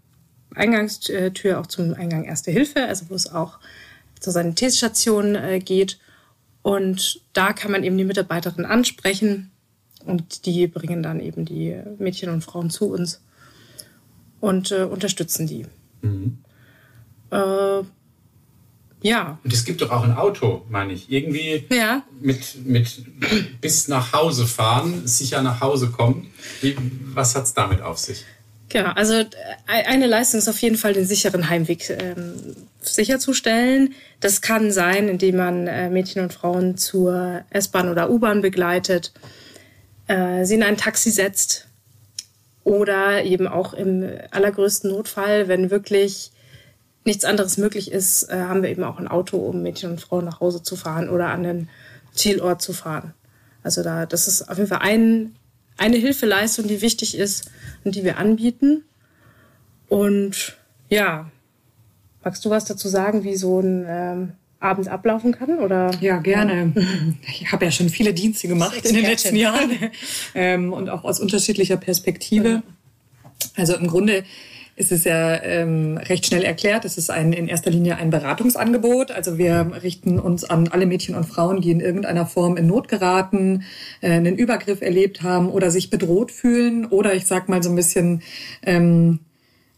Eingangstür 0.54 1.60
auch 1.60 1.66
zum 1.66 1.96
Eingang 1.96 2.26
Erste 2.26 2.52
Hilfe, 2.52 2.86
also 2.86 3.06
wo 3.10 3.16
es 3.16 3.32
auch 3.32 3.58
zur 4.20 4.34
Sanitätsstation 4.34 5.34
äh, 5.34 5.60
geht. 5.60 5.98
Und 6.62 7.22
da 7.34 7.54
kann 7.54 7.72
man 7.72 7.84
eben 7.84 7.98
die 7.98 8.06
Mitarbeiterin 8.06 8.66
ansprechen 8.66 9.52
und 10.06 10.46
die 10.46 10.68
bringen 10.68 11.04
dann 11.04 11.20
eben 11.20 11.46
die 11.46 11.76
Mädchen 11.98 12.30
und 12.30 12.44
Frauen 12.44 12.70
zu 12.70 12.90
uns 12.90 13.22
und 14.40 14.72
äh, 14.72 14.84
unterstützen 14.84 15.48
die. 15.48 15.66
Äh, 17.32 17.84
ja, 19.04 19.38
Und 19.44 19.54
es 19.54 19.66
gibt 19.66 19.82
doch 19.82 19.92
auch 19.92 20.04
ein 20.04 20.16
Auto, 20.16 20.64
meine 20.70 20.94
ich. 20.94 21.12
Irgendwie 21.12 21.66
ja. 21.70 22.04
mit, 22.22 22.66
mit 22.66 23.60
bis 23.60 23.90
nach 23.90 24.14
Hause 24.14 24.48
fahren, 24.48 25.06
sicher 25.06 25.42
nach 25.42 25.60
Hause 25.60 25.90
kommen. 25.90 26.32
Wie, 26.62 26.76
was 27.14 27.36
hat's 27.36 27.54
damit 27.54 27.82
auf 27.82 27.98
sich? 27.98 28.24
Genau, 28.70 28.92
also 28.92 29.14
äh, 29.14 29.26
eine 29.68 30.08
Leistung 30.08 30.38
ist 30.38 30.48
auf 30.48 30.58
jeden 30.60 30.78
Fall, 30.78 30.94
den 30.94 31.06
sicheren 31.06 31.50
Heimweg 31.50 31.90
ähm, 31.90 32.56
sicherzustellen. 32.82 33.94
Das 34.22 34.42
kann 34.42 34.72
sein, 34.72 35.10
indem 35.10 35.36
man 35.36 35.68
äh, 35.68 35.90
Mädchen 35.90 36.24
und 36.24 36.34
Frauen 36.34 36.78
zur 36.78 37.42
S-Bahn 37.50 37.90
oder 37.90 38.10
U-Bahn 38.10 38.42
begleitet, 38.42 39.12
äh, 40.08 40.46
sie 40.46 40.56
in 40.56 40.64
ein 40.64 40.78
Taxi 40.78 41.12
setzt 41.12 41.68
oder 42.64 43.24
eben 43.24 43.48
auch 43.48 43.74
im 43.74 44.10
allergrößten 44.32 44.90
Notfall, 44.90 45.48
wenn 45.48 45.70
wirklich 45.70 46.32
nichts 47.06 47.26
anderes 47.26 47.58
möglich 47.58 47.92
ist, 47.92 48.24
äh, 48.30 48.36
haben 48.36 48.64
wir 48.64 48.70
eben 48.70 48.84
auch 48.84 48.98
ein 48.98 49.08
Auto, 49.08 49.38
um 49.38 49.62
Mädchen 49.62 49.92
und 49.92 50.02
Frauen 50.02 50.26
nach 50.26 50.40
Hause 50.40 50.64
zu 50.64 50.76
fahren 50.76 51.10
oder 51.10 51.28
an 51.28 51.44
den 51.44 51.70
Zielort 52.14 52.62
zu 52.62 52.74
fahren. 52.74 53.14
Also 53.64 53.84
da, 53.84 54.06
das 54.06 54.28
ist 54.28 54.50
auf 54.50 54.58
jeden 54.58 54.70
Fall 54.70 54.82
ein, 54.82 55.36
eine 55.78 55.98
Hilfeleistung, 55.98 56.68
die 56.68 56.82
wichtig 56.82 57.18
ist 57.18 57.50
und 57.84 57.96
die 57.96 58.04
wir 58.04 58.18
anbieten. 58.18 58.84
Und 59.90 60.58
ja, 60.90 61.30
magst 62.24 62.44
du 62.46 62.50
was 62.50 62.66
dazu 62.66 62.88
sagen, 62.88 63.24
wie 63.24 63.36
so 63.36 63.60
ein 63.60 63.86
ähm, 63.88 64.32
Abend 64.64 64.88
ablaufen 64.88 65.32
kann? 65.32 65.60
Oder? 65.60 65.92
Ja, 66.02 66.18
gerne. 66.18 66.72
Ich 67.28 67.52
habe 67.52 67.66
ja 67.66 67.72
schon 67.72 67.90
viele 67.90 68.14
Dienste 68.14 68.48
gemacht 68.48 68.86
in 68.86 68.96
den 68.96 69.06
letzten. 69.06 69.36
Jahren 69.36 69.72
ähm, 70.36 70.74
und 70.74 70.90
auch 70.90 71.04
aus 71.04 71.20
unterschiedlicher 71.20 71.78
Perspektive. 71.78 72.64
Also 73.56 73.76
im 73.76 73.88
Grunde 73.88 74.24
ist 74.76 74.92
es 74.92 75.04
ja 75.04 75.42
ähm, 75.44 75.98
recht 75.98 76.26
schnell 76.26 76.44
erklärt. 76.44 76.84
Es 76.84 76.98
ist 76.98 77.12
ein, 77.12 77.32
in 77.32 77.48
erster 77.48 77.70
Linie 77.70 77.98
ein 77.98 78.10
Beratungsangebot. 78.10 79.12
Also 79.12 79.38
wir 79.38 79.72
richten 79.84 80.20
uns 80.20 80.44
an 80.44 80.68
alle 80.70 80.86
Mädchen 80.86 81.16
und 81.16 81.26
Frauen, 81.26 81.62
die 81.62 81.72
in 81.72 81.80
irgendeiner 81.80 82.26
Form 82.26 82.58
in 82.58 82.66
Not 82.66 82.88
geraten, 82.88 83.64
äh, 84.02 84.12
einen 84.12 84.36
Übergriff 84.36 84.82
erlebt 84.82 85.22
haben 85.22 85.50
oder 85.50 85.70
sich 85.70 85.90
bedroht 85.90 86.32
fühlen 86.32 86.86
oder 86.86 87.14
ich 87.14 87.26
sag 87.26 87.50
mal 87.50 87.62
so 87.62 87.70
ein 87.70 87.76
bisschen 87.76 88.24
ähm, 88.64 89.20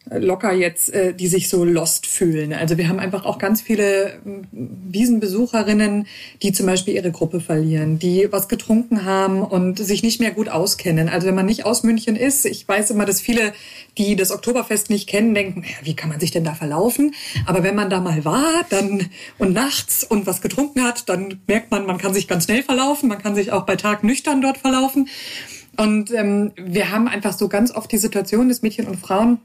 locker 0.10 0.54
jetzt, 0.54 0.94
äh, 0.94 1.14
die 1.14 1.28
sich 1.28 1.50
so 1.50 1.64
lost 1.64 2.06
fühlen. 2.06 2.54
Also 2.54 2.78
wir 2.78 2.88
haben 2.90 3.00
einfach 3.00 3.26
auch 3.26 3.40
ganz 3.40 3.62
viele 3.62 4.20
ähm, 4.26 4.44
Wiesenbesucherinnen, 4.52 6.08
die 6.44 6.52
zum 6.52 6.68
Beispiel 6.68 6.94
ihre 6.94 7.12
Gruppe 7.12 7.40
verlieren, 7.40 7.98
die 7.98 8.28
was 8.32 8.48
getrunken 8.48 9.06
haben 9.06 9.42
und 9.42 9.80
sich 9.80 10.04
nicht 10.04 10.20
mehr 10.20 10.32
gut 10.32 10.50
auskennen. 10.50 11.10
Also 11.10 11.28
wenn 11.28 11.36
man 11.36 11.48
nicht 11.48 11.66
aus 11.66 11.84
München 11.84 12.16
ist, 12.16 12.46
ich 12.46 12.68
weiß 12.68 12.92
immer, 12.92 13.06
dass 13.06 13.20
viele, 13.20 13.54
die 13.98 14.16
das 14.16 14.32
Oktoberfest 14.32 14.90
nicht 14.90 15.08
kennen, 15.10 15.34
denken, 15.34 15.64
"Ja, 15.64 15.86
wie 15.86 15.96
kann 15.96 16.10
man 16.10 16.20
sich 16.20 16.32
denn 16.32 16.44
da 16.44 16.54
verlaufen? 16.54 17.16
Aber 17.48 17.64
wenn 17.64 17.76
man 17.76 17.90
da 17.90 18.00
mal 18.00 18.24
war, 18.26 18.66
dann 18.70 19.10
und 19.40 19.54
nachts 19.54 20.04
und 20.04 20.28
was 20.28 20.42
getrunken 20.42 20.84
hat, 20.84 21.10
dann 21.10 21.42
merkt 21.48 21.72
man, 21.72 21.86
man 21.86 21.98
kann 21.98 22.14
sich 22.14 22.28
ganz 22.28 22.46
schnell 22.46 22.62
verlaufen, 22.62 23.10
man 23.10 23.22
kann 23.22 23.36
sich 23.36 23.52
auch 23.52 23.66
bei 23.66 23.76
Tag 23.76 24.04
nüchtern 24.04 24.42
dort 24.42 24.58
verlaufen. 24.58 25.10
Und 25.78 26.12
ähm, 26.12 26.52
wir 26.56 26.92
haben 26.92 27.08
einfach 27.08 27.34
so 27.34 27.50
ganz 27.50 27.72
oft 27.72 27.92
die 27.92 27.98
Situation, 27.98 28.50
dass 28.50 28.62
Mädchen 28.62 28.88
und 28.88 28.98
Frauen 28.98 29.40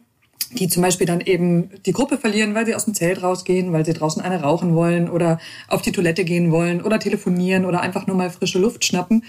die 0.52 0.68
zum 0.68 0.82
Beispiel 0.82 1.06
dann 1.06 1.20
eben 1.20 1.70
die 1.86 1.92
Gruppe 1.92 2.18
verlieren, 2.18 2.54
weil 2.54 2.66
sie 2.66 2.74
aus 2.74 2.84
dem 2.84 2.94
Zelt 2.94 3.22
rausgehen, 3.22 3.72
weil 3.72 3.84
sie 3.84 3.92
draußen 3.92 4.20
eine 4.20 4.42
rauchen 4.42 4.74
wollen 4.74 5.08
oder 5.08 5.38
auf 5.68 5.82
die 5.82 5.92
Toilette 5.92 6.24
gehen 6.24 6.50
wollen 6.50 6.82
oder 6.82 6.98
telefonieren 6.98 7.64
oder 7.64 7.80
einfach 7.80 8.06
nur 8.06 8.16
mal 8.16 8.30
frische 8.30 8.58
Luft 8.58 8.84
schnappen, 8.84 9.24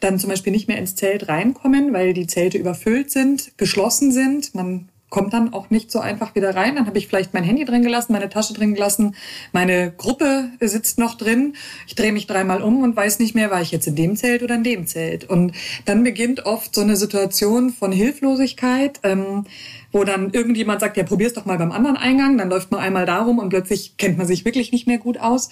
dann 0.00 0.18
zum 0.18 0.30
Beispiel 0.30 0.52
nicht 0.52 0.68
mehr 0.68 0.78
ins 0.78 0.94
Zelt 0.94 1.28
reinkommen, 1.28 1.92
weil 1.92 2.12
die 2.12 2.26
Zelte 2.26 2.58
überfüllt 2.58 3.10
sind, 3.10 3.56
geschlossen 3.56 4.12
sind. 4.12 4.54
Man 4.54 4.88
kommt 5.08 5.32
dann 5.32 5.52
auch 5.52 5.70
nicht 5.70 5.90
so 5.90 6.00
einfach 6.00 6.34
wieder 6.34 6.54
rein. 6.54 6.76
Dann 6.76 6.86
habe 6.86 6.98
ich 6.98 7.06
vielleicht 7.06 7.32
mein 7.32 7.44
Handy 7.44 7.64
drin 7.64 7.82
gelassen, 7.82 8.12
meine 8.12 8.28
Tasche 8.28 8.54
drin 8.54 8.74
gelassen, 8.74 9.14
meine 9.52 9.92
Gruppe 9.92 10.50
sitzt 10.60 10.98
noch 10.98 11.14
drin. 11.14 11.54
Ich 11.86 11.94
drehe 11.94 12.12
mich 12.12 12.26
dreimal 12.26 12.62
um 12.62 12.82
und 12.82 12.96
weiß 12.96 13.18
nicht 13.20 13.34
mehr, 13.34 13.50
war 13.50 13.62
ich 13.62 13.70
jetzt 13.70 13.86
in 13.86 13.94
dem 13.94 14.16
Zelt 14.16 14.42
oder 14.42 14.56
in 14.56 14.64
dem 14.64 14.86
Zelt. 14.86 15.24
Und 15.24 15.52
dann 15.84 16.02
beginnt 16.02 16.44
oft 16.44 16.74
so 16.74 16.80
eine 16.80 16.96
Situation 16.96 17.70
von 17.70 17.92
Hilflosigkeit. 17.92 19.00
Ähm, 19.04 19.46
wo 19.92 20.04
dann 20.04 20.30
irgendjemand 20.30 20.80
sagt, 20.80 20.96
ja, 20.96 21.04
probier's 21.04 21.32
doch 21.32 21.44
mal 21.44 21.58
beim 21.58 21.72
anderen 21.72 21.96
Eingang, 21.96 22.38
dann 22.38 22.50
läuft 22.50 22.70
man 22.70 22.80
einmal 22.80 23.06
darum 23.06 23.38
und 23.38 23.48
plötzlich 23.48 23.96
kennt 23.96 24.18
man 24.18 24.26
sich 24.26 24.44
wirklich 24.44 24.72
nicht 24.72 24.86
mehr 24.86 24.98
gut 24.98 25.18
aus. 25.18 25.50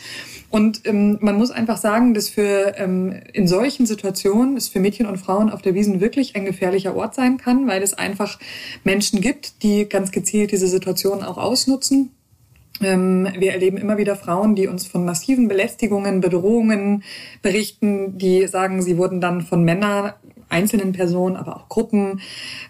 Und 0.50 0.86
ähm, 0.86 1.18
man 1.20 1.36
muss 1.36 1.50
einfach 1.50 1.76
sagen, 1.76 2.14
dass 2.14 2.28
für 2.28 2.74
ähm, 2.76 3.20
in 3.32 3.48
solchen 3.48 3.86
Situationen 3.86 4.56
es 4.56 4.68
für 4.68 4.80
Mädchen 4.80 5.06
und 5.06 5.18
Frauen 5.18 5.50
auf 5.50 5.62
der 5.62 5.74
Wiesen 5.74 6.00
wirklich 6.00 6.36
ein 6.36 6.44
gefährlicher 6.44 6.94
Ort 6.94 7.14
sein 7.14 7.38
kann, 7.38 7.66
weil 7.66 7.82
es 7.82 7.94
einfach 7.94 8.38
Menschen 8.82 9.20
gibt, 9.20 9.62
die 9.62 9.88
ganz 9.88 10.10
gezielt 10.10 10.52
diese 10.52 10.68
Situation 10.68 11.22
auch 11.22 11.38
ausnutzen. 11.38 12.10
Ähm, 12.80 13.28
wir 13.38 13.52
erleben 13.52 13.76
immer 13.76 13.98
wieder 13.98 14.16
Frauen, 14.16 14.56
die 14.56 14.66
uns 14.66 14.86
von 14.86 15.04
massiven 15.04 15.46
Belästigungen, 15.46 16.20
Bedrohungen 16.20 17.04
berichten, 17.40 18.18
die 18.18 18.46
sagen, 18.48 18.82
sie 18.82 18.98
wurden 18.98 19.20
dann 19.20 19.42
von 19.42 19.64
Männern, 19.64 20.12
einzelnen 20.54 20.92
Personen, 20.92 21.37
aber 21.37 21.56
auch 21.56 21.68
Gruppen 21.68 22.20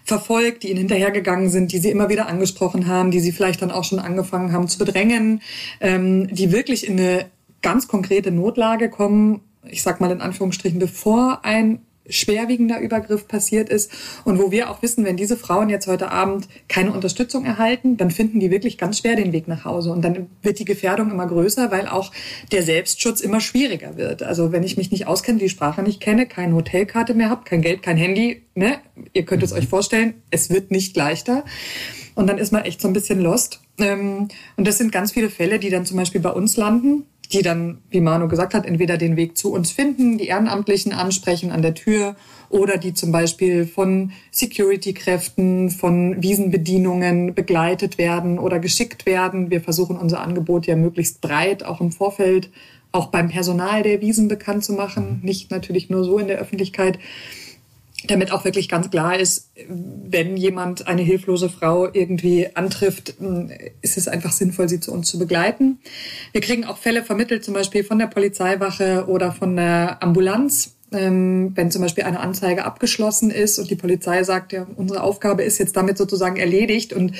verfolgt, 0.03 0.63
die 0.63 0.69
ihnen 0.69 0.79
hinterhergegangen 0.79 1.49
sind, 1.49 1.71
die 1.71 1.77
sie 1.77 1.91
immer 1.91 2.09
wieder 2.09 2.27
angesprochen 2.27 2.87
haben, 2.87 3.11
die 3.11 3.19
sie 3.19 3.31
vielleicht 3.31 3.61
dann 3.61 3.71
auch 3.71 3.83
schon 3.83 3.99
angefangen 3.99 4.51
haben 4.51 4.67
zu 4.67 4.79
bedrängen, 4.79 5.41
ähm, 5.79 6.27
die 6.33 6.51
wirklich 6.51 6.87
in 6.87 6.99
eine 6.99 7.25
ganz 7.61 7.87
konkrete 7.87 8.31
Notlage 8.31 8.89
kommen, 8.89 9.41
ich 9.67 9.83
sag 9.83 10.01
mal 10.01 10.11
in 10.11 10.21
Anführungsstrichen, 10.21 10.79
bevor 10.79 11.45
ein 11.45 11.79
schwerwiegender 12.09 12.79
Übergriff 12.79 13.27
passiert 13.27 13.69
ist 13.69 13.91
und 14.23 14.39
wo 14.39 14.51
wir 14.51 14.69
auch 14.69 14.81
wissen, 14.81 15.05
wenn 15.05 15.17
diese 15.17 15.37
Frauen 15.37 15.69
jetzt 15.69 15.87
heute 15.87 16.11
Abend 16.11 16.47
keine 16.67 16.91
Unterstützung 16.91 17.45
erhalten, 17.45 17.97
dann 17.97 18.11
finden 18.11 18.39
die 18.39 18.51
wirklich 18.51 18.77
ganz 18.77 18.99
schwer 18.99 19.15
den 19.15 19.31
Weg 19.31 19.47
nach 19.47 19.65
Hause 19.65 19.91
und 19.91 20.01
dann 20.01 20.27
wird 20.41 20.59
die 20.59 20.65
Gefährdung 20.65 21.11
immer 21.11 21.27
größer, 21.27 21.71
weil 21.71 21.87
auch 21.87 22.11
der 22.51 22.63
Selbstschutz 22.63 23.21
immer 23.21 23.39
schwieriger 23.39 23.97
wird. 23.97 24.23
Also 24.23 24.51
wenn 24.51 24.63
ich 24.63 24.77
mich 24.77 24.91
nicht 24.91 25.07
auskenne, 25.07 25.39
die 25.39 25.49
Sprache 25.49 25.83
nicht 25.83 26.01
kenne, 26.01 26.25
keine 26.27 26.55
Hotelkarte 26.55 27.13
mehr 27.13 27.29
habe, 27.29 27.43
kein 27.45 27.61
Geld, 27.61 27.81
kein 27.83 27.97
Handy, 27.97 28.43
ne, 28.55 28.79
ihr 29.13 29.25
könnt 29.25 29.43
es 29.43 29.53
euch 29.53 29.67
vorstellen, 29.67 30.15
es 30.29 30.49
wird 30.49 30.71
nicht 30.71 30.95
leichter 30.95 31.43
und 32.15 32.27
dann 32.27 32.37
ist 32.37 32.51
man 32.51 32.63
echt 32.63 32.81
so 32.81 32.87
ein 32.87 32.93
bisschen 32.93 33.19
lost. 33.21 33.61
Ähm, 33.77 34.29
Und 34.55 34.67
das 34.67 34.77
sind 34.77 34.91
ganz 34.91 35.11
viele 35.11 35.29
Fälle, 35.29 35.59
die 35.59 35.69
dann 35.69 35.85
zum 35.85 35.97
Beispiel 35.97 36.21
bei 36.21 36.29
uns 36.29 36.55
landen, 36.55 37.03
die 37.29 37.41
dann, 37.41 37.79
wie 37.89 38.01
Manu 38.01 38.27
gesagt 38.27 38.53
hat, 38.53 38.65
entweder 38.65 38.97
den 38.97 39.15
Weg 39.15 39.37
zu 39.37 39.51
uns 39.51 39.71
finden, 39.71 40.17
die 40.17 40.27
Ehrenamtlichen 40.27 40.93
ansprechen 40.93 41.51
an 41.51 41.61
der 41.61 41.73
Tür 41.73 42.15
oder 42.49 42.77
die 42.77 42.93
zum 42.93 43.11
Beispiel 43.11 43.65
von 43.65 44.11
Security-Kräften, 44.31 45.69
von 45.69 46.21
Wiesenbedienungen 46.21 47.33
begleitet 47.33 47.97
werden 47.97 48.39
oder 48.39 48.59
geschickt 48.59 49.05
werden. 49.05 49.49
Wir 49.49 49.61
versuchen 49.61 49.97
unser 49.97 50.21
Angebot 50.21 50.67
ja 50.67 50.75
möglichst 50.75 51.21
breit 51.21 51.63
auch 51.63 51.81
im 51.81 51.91
Vorfeld, 51.91 52.49
auch 52.91 53.07
beim 53.07 53.29
Personal 53.29 53.83
der 53.83 54.01
Wiesen 54.01 54.27
bekannt 54.27 54.63
zu 54.63 54.73
machen, 54.73 55.19
nicht 55.23 55.51
natürlich 55.51 55.89
nur 55.89 56.03
so 56.03 56.17
in 56.17 56.27
der 56.27 56.39
Öffentlichkeit. 56.39 56.97
Damit 58.03 58.31
auch 58.31 58.45
wirklich 58.45 58.69
ganz 58.69 58.89
klar 58.89 59.17
ist, 59.17 59.51
wenn 59.67 60.37
jemand 60.37 60.87
eine 60.87 61.01
hilflose 61.01 61.49
Frau 61.49 61.87
irgendwie 61.91 62.55
antrifft, 62.55 63.15
ist 63.81 63.97
es 63.97 64.07
einfach 64.07 64.31
sinnvoll, 64.31 64.69
sie 64.69 64.79
zu 64.79 64.91
uns 64.91 65.09
zu 65.09 65.17
begleiten. 65.17 65.79
Wir 66.31 66.41
kriegen 66.41 66.65
auch 66.65 66.77
Fälle 66.77 67.03
vermittelt, 67.03 67.43
zum 67.43 67.53
Beispiel 67.53 67.83
von 67.83 67.97
der 67.97 68.07
Polizeiwache 68.07 69.05
oder 69.07 69.31
von 69.31 69.55
der 69.55 70.03
Ambulanz 70.03 70.74
wenn 70.91 71.71
zum 71.71 71.81
Beispiel 71.81 72.03
eine 72.03 72.19
Anzeige 72.19 72.63
abgeschlossen 72.63 73.31
ist 73.31 73.57
und 73.59 73.69
die 73.69 73.75
Polizei 73.75 74.23
sagt, 74.23 74.53
ja, 74.53 74.67
unsere 74.75 75.01
Aufgabe 75.01 75.43
ist 75.43 75.57
jetzt 75.57 75.75
damit 75.75 75.97
sozusagen 75.97 76.37
erledigt. 76.37 76.93
Und 76.93 77.13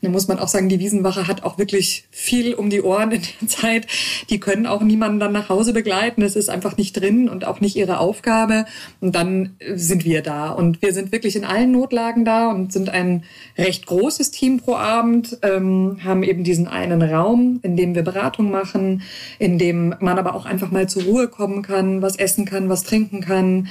dann 0.00 0.10
muss 0.10 0.26
man 0.26 0.38
auch 0.38 0.48
sagen, 0.48 0.68
die 0.68 0.80
Wiesenwache 0.80 1.28
hat 1.28 1.44
auch 1.44 1.58
wirklich 1.58 2.04
viel 2.10 2.54
um 2.54 2.70
die 2.70 2.82
Ohren 2.82 3.12
in 3.12 3.22
der 3.40 3.48
Zeit. 3.48 3.86
Die 4.30 4.40
können 4.40 4.66
auch 4.66 4.82
niemanden 4.82 5.20
dann 5.20 5.32
nach 5.32 5.48
Hause 5.48 5.72
begleiten. 5.72 6.22
Das 6.22 6.34
ist 6.34 6.48
einfach 6.48 6.76
nicht 6.76 6.94
drin 6.94 7.28
und 7.28 7.44
auch 7.44 7.60
nicht 7.60 7.76
ihre 7.76 8.00
Aufgabe. 8.00 8.64
Und 9.00 9.14
dann 9.14 9.56
sind 9.74 10.04
wir 10.04 10.22
da. 10.22 10.50
Und 10.50 10.82
wir 10.82 10.92
sind 10.94 11.12
wirklich 11.12 11.36
in 11.36 11.44
allen 11.44 11.72
Notlagen 11.72 12.24
da 12.24 12.50
und 12.50 12.72
sind 12.72 12.88
ein 12.88 13.24
recht 13.56 13.86
großes 13.86 14.30
Team 14.30 14.60
pro 14.60 14.74
Abend, 14.74 15.38
ähm, 15.42 15.98
haben 16.02 16.22
eben 16.22 16.42
diesen 16.42 16.66
einen 16.66 17.02
Raum, 17.02 17.60
in 17.62 17.76
dem 17.76 17.94
wir 17.94 18.02
Beratung 18.02 18.50
machen, 18.50 19.02
in 19.38 19.58
dem 19.58 19.94
man 20.00 20.18
aber 20.18 20.34
auch 20.34 20.46
einfach 20.46 20.70
mal 20.70 20.88
zur 20.88 21.02
Ruhe 21.04 21.28
kommen 21.28 21.62
kann, 21.62 22.02
was 22.02 22.16
essen 22.16 22.44
kann, 22.46 22.68
was 22.68 22.82
trinken 22.82 23.09
kann, 23.20 23.68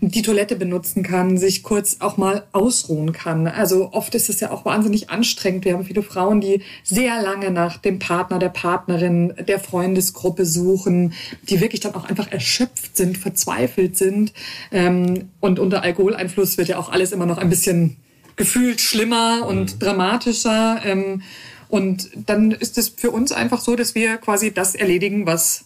die 0.00 0.22
Toilette 0.22 0.56
benutzen 0.56 1.02
kann, 1.02 1.38
sich 1.38 1.62
kurz 1.62 1.96
auch 2.00 2.16
mal 2.16 2.44
ausruhen 2.52 3.12
kann. 3.12 3.46
Also 3.46 3.92
oft 3.92 4.14
ist 4.14 4.28
es 4.28 4.40
ja 4.40 4.50
auch 4.50 4.64
wahnsinnig 4.64 5.10
anstrengend. 5.10 5.64
Wir 5.64 5.72
haben 5.72 5.84
viele 5.84 6.02
Frauen, 6.02 6.40
die 6.40 6.62
sehr 6.84 7.22
lange 7.22 7.50
nach 7.50 7.78
dem 7.78 7.98
Partner, 7.98 8.38
der 8.38 8.50
Partnerin, 8.50 9.32
der 9.48 9.58
Freundesgruppe 9.58 10.44
suchen, 10.44 11.14
die 11.48 11.60
wirklich 11.60 11.80
dann 11.80 11.94
auch 11.94 12.04
einfach 12.04 12.30
erschöpft 12.30 12.96
sind, 12.96 13.16
verzweifelt 13.16 13.96
sind. 13.96 14.32
Ähm, 14.70 15.30
und 15.40 15.58
unter 15.58 15.82
Alkoholeinfluss 15.82 16.58
wird 16.58 16.68
ja 16.68 16.78
auch 16.78 16.92
alles 16.92 17.12
immer 17.12 17.26
noch 17.26 17.38
ein 17.38 17.48
bisschen 17.48 17.96
gefühlt 18.36 18.80
schlimmer 18.80 19.46
und 19.46 19.74
mhm. 19.74 19.78
dramatischer. 19.78 20.80
Ähm, 20.84 21.22
und 21.68 22.10
dann 22.26 22.52
ist 22.52 22.78
es 22.78 22.90
für 22.90 23.10
uns 23.10 23.32
einfach 23.32 23.60
so, 23.60 23.76
dass 23.76 23.94
wir 23.94 24.18
quasi 24.18 24.52
das 24.52 24.74
erledigen, 24.74 25.26
was 25.26 25.65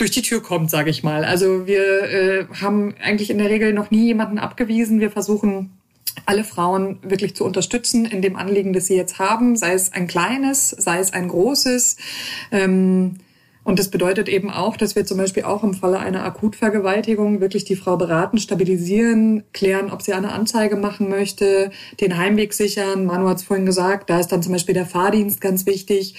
durch 0.00 0.10
die 0.10 0.22
Tür 0.22 0.42
kommt, 0.42 0.70
sage 0.70 0.90
ich 0.90 1.02
mal. 1.02 1.24
Also 1.24 1.66
wir 1.66 2.02
äh, 2.04 2.46
haben 2.60 2.94
eigentlich 3.02 3.30
in 3.30 3.38
der 3.38 3.50
Regel 3.50 3.72
noch 3.72 3.90
nie 3.90 4.06
jemanden 4.06 4.38
abgewiesen. 4.38 5.00
Wir 5.00 5.10
versuchen 5.10 5.70
alle 6.26 6.44
Frauen 6.44 6.98
wirklich 7.02 7.36
zu 7.36 7.44
unterstützen 7.44 8.04
in 8.04 8.22
dem 8.22 8.36
Anliegen, 8.36 8.72
das 8.72 8.86
sie 8.86 8.96
jetzt 8.96 9.18
haben, 9.18 9.56
sei 9.56 9.74
es 9.74 9.92
ein 9.92 10.06
kleines, 10.06 10.70
sei 10.70 10.98
es 10.98 11.12
ein 11.12 11.28
großes. 11.28 11.96
Ähm, 12.50 13.16
und 13.62 13.78
das 13.78 13.88
bedeutet 13.88 14.28
eben 14.28 14.50
auch, 14.50 14.76
dass 14.76 14.96
wir 14.96 15.04
zum 15.04 15.18
Beispiel 15.18 15.44
auch 15.44 15.62
im 15.62 15.74
Falle 15.74 15.98
einer 15.98 16.24
Akutvergewaltigung 16.24 17.40
wirklich 17.40 17.64
die 17.64 17.76
Frau 17.76 17.98
beraten, 17.98 18.38
stabilisieren, 18.38 19.44
klären, 19.52 19.90
ob 19.90 20.00
sie 20.00 20.14
eine 20.14 20.32
Anzeige 20.32 20.76
machen 20.76 21.10
möchte, 21.10 21.70
den 22.00 22.16
Heimweg 22.16 22.54
sichern. 22.54 23.04
Manu 23.04 23.28
hat 23.28 23.36
es 23.36 23.42
vorhin 23.42 23.66
gesagt, 23.66 24.08
da 24.08 24.18
ist 24.18 24.28
dann 24.28 24.42
zum 24.42 24.52
Beispiel 24.52 24.74
der 24.74 24.86
Fahrdienst 24.86 25.42
ganz 25.42 25.66
wichtig 25.66 26.14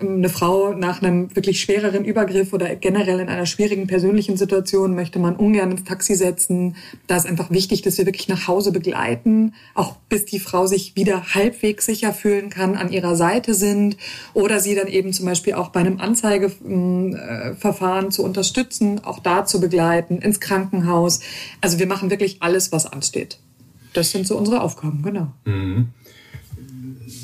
eine 0.00 0.28
Frau 0.28 0.72
nach 0.72 1.02
einem 1.02 1.34
wirklich 1.34 1.60
schwereren 1.60 2.04
Übergriff 2.04 2.52
oder 2.52 2.74
generell 2.76 3.20
in 3.20 3.28
einer 3.28 3.46
schwierigen 3.46 3.86
persönlichen 3.86 4.36
Situation 4.36 4.94
möchte 4.94 5.18
man 5.18 5.36
ungern 5.36 5.70
ins 5.70 5.84
Taxi 5.84 6.14
setzen. 6.14 6.76
Da 7.06 7.16
ist 7.16 7.26
einfach 7.26 7.50
wichtig, 7.50 7.82
dass 7.82 7.98
wir 7.98 8.06
wirklich 8.06 8.28
nach 8.28 8.48
Hause 8.48 8.72
begleiten, 8.72 9.54
auch 9.74 9.96
bis 10.08 10.24
die 10.24 10.40
Frau 10.40 10.66
sich 10.66 10.96
wieder 10.96 11.34
halbwegs 11.34 11.86
sicher 11.86 12.12
fühlen 12.12 12.50
kann, 12.50 12.76
an 12.76 12.92
ihrer 12.92 13.16
Seite 13.16 13.54
sind 13.54 13.96
oder 14.34 14.60
sie 14.60 14.74
dann 14.74 14.88
eben 14.88 15.12
zum 15.12 15.26
Beispiel 15.26 15.54
auch 15.54 15.68
bei 15.68 15.80
einem 15.80 16.00
Anzeigeverfahren 16.00 18.10
zu 18.10 18.24
unterstützen, 18.24 19.04
auch 19.04 19.20
da 19.20 19.44
zu 19.44 19.60
begleiten, 19.60 20.18
ins 20.18 20.40
Krankenhaus. 20.40 21.20
Also 21.60 21.78
wir 21.78 21.86
machen 21.86 22.10
wirklich 22.10 22.42
alles, 22.42 22.72
was 22.72 22.86
ansteht. 22.86 23.38
Das 23.92 24.10
sind 24.10 24.26
so 24.26 24.38
unsere 24.38 24.62
Aufgaben, 24.62 25.02
genau. 25.02 25.32
Mhm 25.44 25.88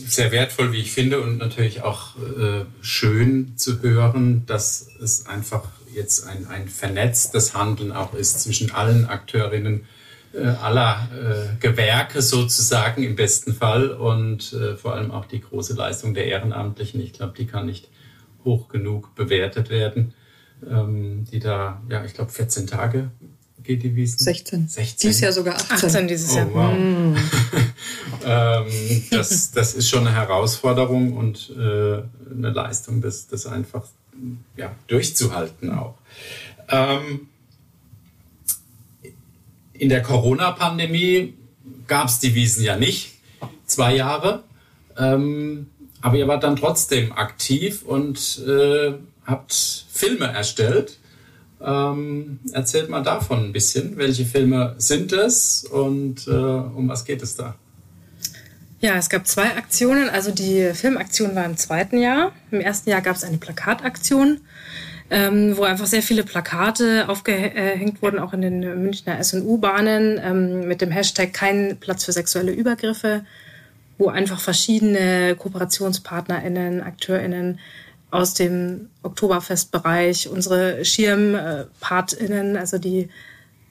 sehr 0.06 0.32
wertvoll, 0.32 0.72
wie 0.72 0.80
ich 0.80 0.92
finde, 0.92 1.20
und 1.20 1.38
natürlich 1.38 1.82
auch 1.82 2.16
äh, 2.16 2.64
schön 2.80 3.56
zu 3.56 3.82
hören, 3.82 4.44
dass 4.46 4.88
es 5.00 5.26
einfach 5.26 5.68
jetzt 5.94 6.26
ein, 6.26 6.46
ein 6.46 6.68
vernetztes 6.68 7.54
Handeln 7.54 7.92
auch 7.92 8.14
ist 8.14 8.40
zwischen 8.40 8.70
allen 8.70 9.06
Akteurinnen 9.06 9.86
äh, 10.32 10.46
aller 10.46 11.08
äh, 11.12 11.56
Gewerke 11.60 12.20
sozusagen 12.20 13.02
im 13.02 13.16
besten 13.16 13.54
Fall 13.54 13.90
und 13.90 14.52
äh, 14.52 14.76
vor 14.76 14.94
allem 14.94 15.10
auch 15.10 15.24
die 15.24 15.40
große 15.40 15.74
Leistung 15.74 16.14
der 16.14 16.26
Ehrenamtlichen. 16.26 17.00
Ich 17.00 17.14
glaube, 17.14 17.34
die 17.36 17.46
kann 17.46 17.66
nicht 17.66 17.88
hoch 18.44 18.68
genug 18.68 19.14
bewertet 19.14 19.70
werden, 19.70 20.12
ähm, 20.68 21.24
die 21.32 21.38
da, 21.38 21.82
ja, 21.88 22.04
ich 22.04 22.14
glaube, 22.14 22.30
14 22.30 22.66
Tage 22.66 23.10
geht 23.66 23.82
die 23.82 23.94
Wiesen? 23.94 24.18
16. 24.18 24.68
16. 24.68 25.08
Dieses 25.08 25.20
Jahr 25.20 25.32
sogar 25.32 25.56
18. 25.56 25.88
18 25.88 26.08
dieses 26.08 26.34
Jahr. 26.34 26.48
Oh, 26.50 26.54
wow. 26.54 26.78
Mm. 26.78 27.16
ähm, 28.24 29.02
das, 29.10 29.50
das 29.50 29.74
ist 29.74 29.88
schon 29.88 30.06
eine 30.06 30.14
Herausforderung 30.14 31.16
und 31.16 31.50
äh, 31.50 31.58
eine 31.58 32.50
Leistung, 32.50 33.00
das, 33.00 33.26
das 33.26 33.46
einfach 33.46 33.84
ja, 34.56 34.74
durchzuhalten 34.86 35.72
auch. 35.72 35.94
Ähm, 36.68 37.28
in 39.72 39.88
der 39.88 40.02
Corona-Pandemie 40.02 41.34
gab 41.86 42.08
es 42.08 42.18
die 42.18 42.34
Wiesen 42.34 42.64
ja 42.64 42.76
nicht, 42.76 43.14
zwei 43.66 43.94
Jahre. 43.94 44.44
Ähm, 44.96 45.68
aber 46.00 46.16
ihr 46.16 46.28
wart 46.28 46.44
dann 46.44 46.56
trotzdem 46.56 47.12
aktiv 47.12 47.82
und 47.82 48.40
äh, 48.46 48.94
habt 49.24 49.86
Filme 49.90 50.26
erstellt. 50.26 50.98
Ähm, 51.66 52.38
erzählt 52.52 52.88
mal 52.88 53.02
davon 53.02 53.46
ein 53.46 53.52
bisschen. 53.52 53.96
Welche 53.96 54.24
Filme 54.24 54.76
sind 54.78 55.12
es 55.12 55.64
und 55.64 56.28
äh, 56.28 56.30
um 56.30 56.88
was 56.88 57.04
geht 57.04 57.22
es 57.22 57.34
da? 57.34 57.56
Ja, 58.80 58.94
es 58.94 59.08
gab 59.10 59.26
zwei 59.26 59.56
Aktionen. 59.56 60.08
Also 60.08 60.30
die 60.30 60.70
Filmaktion 60.74 61.34
war 61.34 61.44
im 61.44 61.56
zweiten 61.56 61.98
Jahr. 61.98 62.32
Im 62.52 62.60
ersten 62.60 62.90
Jahr 62.90 63.00
gab 63.00 63.16
es 63.16 63.24
eine 63.24 63.38
Plakataktion, 63.38 64.38
ähm, 65.10 65.56
wo 65.56 65.64
einfach 65.64 65.86
sehr 65.86 66.02
viele 66.02 66.22
Plakate 66.22 67.08
aufgehängt 67.08 68.00
wurden, 68.00 68.20
auch 68.20 68.32
in 68.32 68.42
den 68.42 68.60
Münchner 68.60 69.22
SU-Bahnen 69.24 70.20
ähm, 70.22 70.68
mit 70.68 70.80
dem 70.80 70.92
Hashtag 70.92 71.32
Kein 71.32 71.78
Platz 71.80 72.04
für 72.04 72.12
sexuelle 72.12 72.52
Übergriffe, 72.52 73.24
wo 73.98 74.06
einfach 74.08 74.38
verschiedene 74.38 75.34
KooperationspartnerInnen, 75.36 76.80
AkteurInnen 76.80 77.58
aus 78.16 78.32
dem 78.32 78.88
Oktoberfestbereich, 79.02 80.28
unsere 80.28 80.84
SchirmpartInnen, 80.84 82.56
also 82.56 82.78
die, 82.78 83.10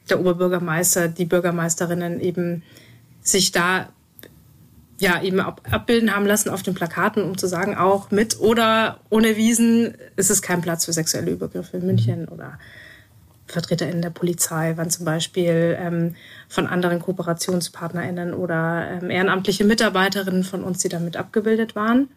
der 0.10 0.20
Oberbürgermeister, 0.20 1.08
die 1.08 1.26
Bürgermeisterinnen 1.26 2.20
eben 2.20 2.62
sich 3.22 3.52
da 3.52 3.90
ja 5.00 5.22
eben 5.22 5.40
ab, 5.40 5.62
abbilden 5.70 6.16
haben 6.16 6.28
lassen 6.28 6.50
auf 6.50 6.62
den 6.62 6.76
Plakaten, 6.76 7.24
um 7.24 7.38
zu 7.38 7.48
sagen, 7.48 7.76
auch 7.76 8.12
mit 8.12 8.40
oder 8.40 9.00
ohne 9.10 9.36
Wiesen 9.36 9.96
ist 10.16 10.30
es 10.30 10.44
kein 10.44 10.62
Platz 10.62 10.86
für 10.86 10.94
sexuelle 10.94 11.32
Übergriffe 11.32 11.78
in 11.78 11.86
München 11.88 12.22
mhm. 12.22 12.28
oder 12.30 12.60
VertreterInnen 13.48 14.02
der 14.02 14.12
Polizei 14.12 14.78
waren 14.78 14.90
zum 14.92 15.06
Beispiel 15.06 15.76
ähm, 15.80 16.16
von 16.48 16.68
anderen 16.68 17.00
KooperationspartnerInnen 17.00 18.34
oder 18.34 19.00
ähm, 19.02 19.10
ehrenamtliche 19.10 19.66
Mitarbeiterinnen 19.66 20.44
von 20.44 20.64
uns, 20.64 20.80
die 20.80 20.90
damit 20.90 21.18
abgebildet 21.18 21.76
waren. 21.76 22.10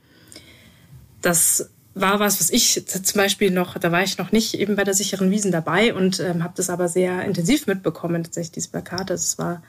Das 1.21 1.71
war 1.95 2.21
was, 2.21 2.41
was 2.41 2.51
ich 2.51 2.87
zum 2.87 3.19
Beispiel 3.19 3.51
noch, 3.51 3.79
da 3.79 3.91
war 3.91 4.03
ich 4.03 4.19
noch 4.19 4.33
nicht 4.33 4.55
eben 4.55 4.77
bei 4.77 4.85
der 4.85 4.95
sicheren 4.95 5.31
Wiesen 5.31 5.53
dabei 5.53 5.95
und 5.95 6.21
ähm, 6.21 6.45
habe 6.45 6.55
das 6.57 6.71
aber 6.71 6.89
sehr 6.89 7.25
intensiv 7.25 7.67
mitbekommen, 7.67 8.23
tatsächlich 8.23 8.53
diese 8.53 8.69
Plakate. 8.71 9.15
Es 9.15 9.39
war 9.39 9.63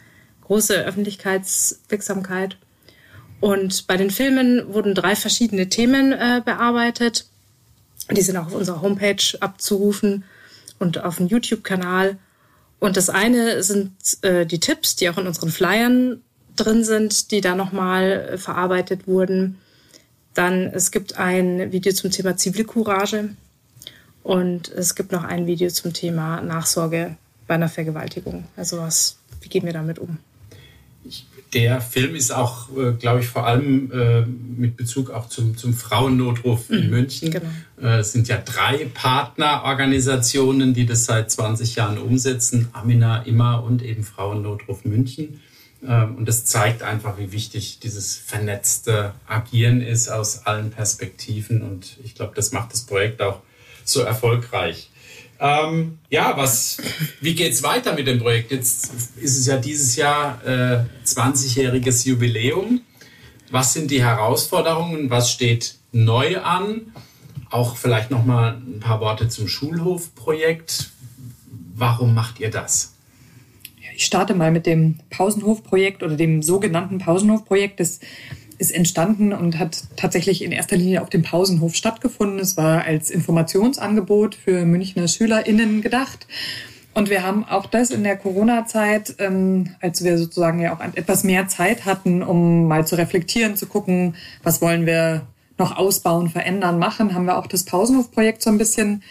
große 0.44 0.76
Öffentlichkeitswirksamkeit. 0.76 2.58
Und 3.40 3.88
bei 3.88 3.96
den 3.98 4.12
Filmen 4.12 4.74
wurden 4.74 4.96
drei 4.96 5.16
verschiedene 5.16 5.70
Themen 5.70 6.12
äh, 6.12 6.42
bearbeitet. 6.44 7.26
Die 8.12 8.22
sind 8.22 8.38
auch 8.38 8.48
auf 8.48 8.56
unserer 8.56 8.82
Homepage 8.82 9.24
abzurufen 9.40 10.24
und 10.78 11.04
auf 11.04 11.18
dem 11.18 11.28
YouTube-Kanal. 11.28 12.18
Und 12.80 12.98
das 12.98 13.10
eine 13.10 13.64
sind 13.64 13.92
äh, 14.22 14.46
die 14.46 14.60
Tipps, 14.60 14.96
die 14.96 15.10
auch 15.10 15.18
in 15.18 15.28
unseren 15.28 15.52
Flyern 15.52 16.22
drin 16.56 16.84
sind, 16.84 17.32
die 17.32 17.42
da 17.42 17.56
nochmal 17.56 18.30
äh, 18.34 18.38
verarbeitet 18.38 19.08
wurden. 19.08 19.60
Dann 20.34 20.68
es 20.68 20.92
gibt 20.92 21.18
ein 21.18 21.72
Video 21.72 21.92
zum 21.94 22.12
Thema 22.12 22.38
Zivilcourage 22.38 23.30
und 24.24 24.70
es 24.70 24.96
gibt 24.96 25.12
noch 25.12 25.24
ein 25.24 25.48
Video 25.48 25.70
zum 25.70 25.94
Thema 25.94 26.42
Nachsorge 26.42 27.18
bei 27.48 27.56
einer 27.56 27.70
Vergewaltigung. 27.70 28.46
Also 28.56 28.78
was, 28.78 29.18
wie 29.42 29.50
gehen 29.50 29.66
wir 29.66 29.74
damit 29.74 30.00
um? 30.00 30.20
der 31.54 31.82
Film 31.82 32.16
ist 32.16 32.32
auch, 32.32 32.70
äh, 32.78 32.92
glaube 32.94 33.22
ich, 33.22 33.28
vor 33.28 33.46
allem 33.46 33.92
äh, 33.92 34.22
mit 34.22 34.78
Bezug 34.78 35.10
auch 35.10 35.30
zum, 35.30 35.58
zum 35.58 35.74
Frauennotruf 35.74 36.70
in 36.70 36.86
mhm, 36.86 36.90
München. 36.92 37.32
Genau. 37.32 37.50
Äh, 37.82 38.00
es 38.00 38.12
sind 38.12 38.28
ja 38.28 38.38
drei 38.38 38.88
Partnerorganisationen, 38.94 40.74
die 40.74 40.86
das 40.86 41.06
seit 41.06 41.32
20 41.32 41.76
Jahren 41.76 41.98
umsetzen. 41.98 42.68
Amina, 42.74 43.24
Immer 43.24 43.64
und 43.64 43.82
eben 43.82 44.04
Frauennotruf 44.04 44.86
München. 44.86 45.42
Ähm, 45.88 46.16
und 46.16 46.26
das 46.28 46.46
zeigt 46.46 46.84
einfach, 46.84 47.18
wie 47.18 47.32
wichtig 47.32 47.80
dieses 47.80 48.16
vernetzte 48.16 49.14
Agieren 49.28 49.82
ist 49.82 50.10
aus 50.10 50.46
allen 50.46 50.72
Perspektiven. 50.72 51.62
Und 51.62 51.98
ich 52.04 52.16
glaube, 52.16 52.34
das 52.36 52.52
macht 52.52 52.74
das 52.74 52.82
Projekt 52.82 53.22
auch 53.22 53.42
so 53.86 54.02
erfolgreich. 54.02 54.90
Ähm, 55.40 56.00
ja, 56.10 56.36
was, 56.36 56.78
wie 57.22 57.34
geht's 57.34 57.64
weiter 57.64 57.94
mit 57.94 58.08
dem 58.08 58.20
Projekt? 58.20 58.52
Jetzt 58.52 58.92
ist 59.16 59.38
es 59.38 59.46
ja 59.46 59.58
dieses 59.58 59.96
Jahr 59.96 60.46
äh, 60.46 60.84
20-jähriges 61.06 62.06
Jubiläum. 62.06 62.82
Was 63.50 63.74
sind 63.74 63.90
die 63.90 64.04
Herausforderungen? 64.04 65.10
Was 65.10 65.32
steht 65.32 65.76
neu 65.92 66.40
an? 66.42 66.94
Auch 67.50 67.78
vielleicht 67.78 68.12
noch 68.12 68.26
mal 68.26 68.58
ein 68.58 68.80
paar 68.80 69.00
Worte 69.00 69.30
zum 69.30 69.48
Schulhofprojekt. 69.48 70.90
Warum 71.74 72.14
macht 72.14 72.40
ihr 72.40 72.52
das? 72.52 72.94
Ich 74.00 74.06
starte 74.06 74.34
mal 74.34 74.50
mit 74.50 74.66
dem 74.66 74.96
Pausenhofprojekt 75.10 76.04
oder 76.04 76.16
dem 76.16 76.42
sogenannten 76.42 77.00
Pausenhofprojekt. 77.00 77.82
Das 77.82 78.00
ist 78.58 78.72
entstanden 78.72 79.34
und 79.34 79.60
hat 79.60 79.84
tatsächlich 79.98 80.42
in 80.42 80.54
erster 80.54 80.78
Linie 80.78 81.02
auf 81.02 81.10
dem 81.10 81.22
Pausenhof 81.22 81.76
stattgefunden. 81.76 82.40
Es 82.40 82.56
war 82.56 82.86
als 82.86 83.10
Informationsangebot 83.10 84.36
für 84.36 84.66
Münchner 84.66 85.10
SchülerInnen 85.10 85.82
gedacht. 85.82 86.28
Und 86.94 87.10
wir 87.10 87.24
haben 87.24 87.44
auch 87.44 87.66
das 87.66 87.92
in 87.92 88.06
der 88.06 88.16
Corona-Zeit, 88.16 89.16
ähm, 89.20 89.76
als 89.82 90.02
wir 90.02 90.18
sozusagen 90.18 90.62
ja 90.62 90.74
auch 90.74 90.80
etwas 90.96 91.26
mehr 91.26 91.50
Zeit 91.50 91.84
hatten, 91.84 92.24
um 92.24 92.70
mal 92.70 92.88
zu 92.88 92.98
reflektieren, 92.98 93.58
zu 93.58 93.66
gucken, 93.66 94.16
was 94.44 94.62
wollen 94.62 94.86
wir 94.86 95.24
noch 95.58 95.76
ausbauen, 95.76 96.30
verändern, 96.30 96.80
machen, 96.80 97.14
haben 97.14 97.26
wir 97.26 97.38
auch 97.38 97.48
das 97.48 97.66
Pausenhof-Projekt 97.66 98.44
so 98.44 98.50
ein 98.50 98.58
bisschen 98.58 99.04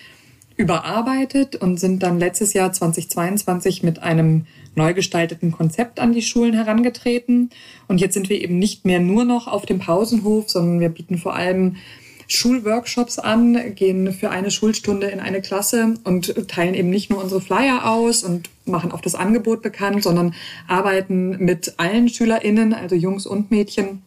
überarbeitet 0.57 1.57
und 1.57 1.79
sind 1.79 2.03
dann 2.03 2.19
letztes 2.19 2.55
Jahr 2.55 2.73
2022 2.73 3.83
mit 3.83 4.03
einem 4.03 4.47
neu 4.79 4.95
gestalteten 4.95 5.53
Konzept 5.53 6.01
an 6.01 6.15
die 6.15 6.23
Schulen 6.23 6.55
herangetreten. 6.55 7.51
Und 7.87 8.01
jetzt 8.01 8.15
sind 8.15 8.31
wir 8.31 8.41
eben 8.41 8.59
nicht 8.59 8.87
mehr 8.87 9.01
nur 9.01 9.25
noch 9.25 9.47
auf 9.47 9.67
dem 9.67 9.79
Pausenhof, 9.79 10.49
sondern 10.49 10.81
wir 10.81 10.89
bieten 10.89 11.19
vor 11.19 11.35
allem 11.35 11.77
Schulworkshops 12.29 13.19
an, 13.19 13.75
gehen 13.75 14.13
für 14.13 14.31
eine 14.31 14.51
Schulstunde 14.51 15.07
in 15.07 15.19
eine 15.19 15.41
Klasse 15.41 15.95
und 16.05 16.35
teilen 16.49 16.75
eben 16.75 16.91
nicht 16.91 17.11
nur 17.11 17.23
unsere 17.23 17.41
Flyer 17.41 17.91
aus 17.91 18.23
und 18.23 18.51
machen 18.67 18.93
auch 18.93 19.01
das 19.01 19.15
Angebot 19.15 19.63
bekannt, 19.63 20.03
sondern 20.03 20.35
arbeiten 20.67 21.43
mit 21.43 21.75
allen 21.79 22.09
SchülerInnen, 22.09 22.75
also 22.75 22.95
Jungs 22.95 23.27
und 23.27 23.51
Mädchen, 23.51 24.03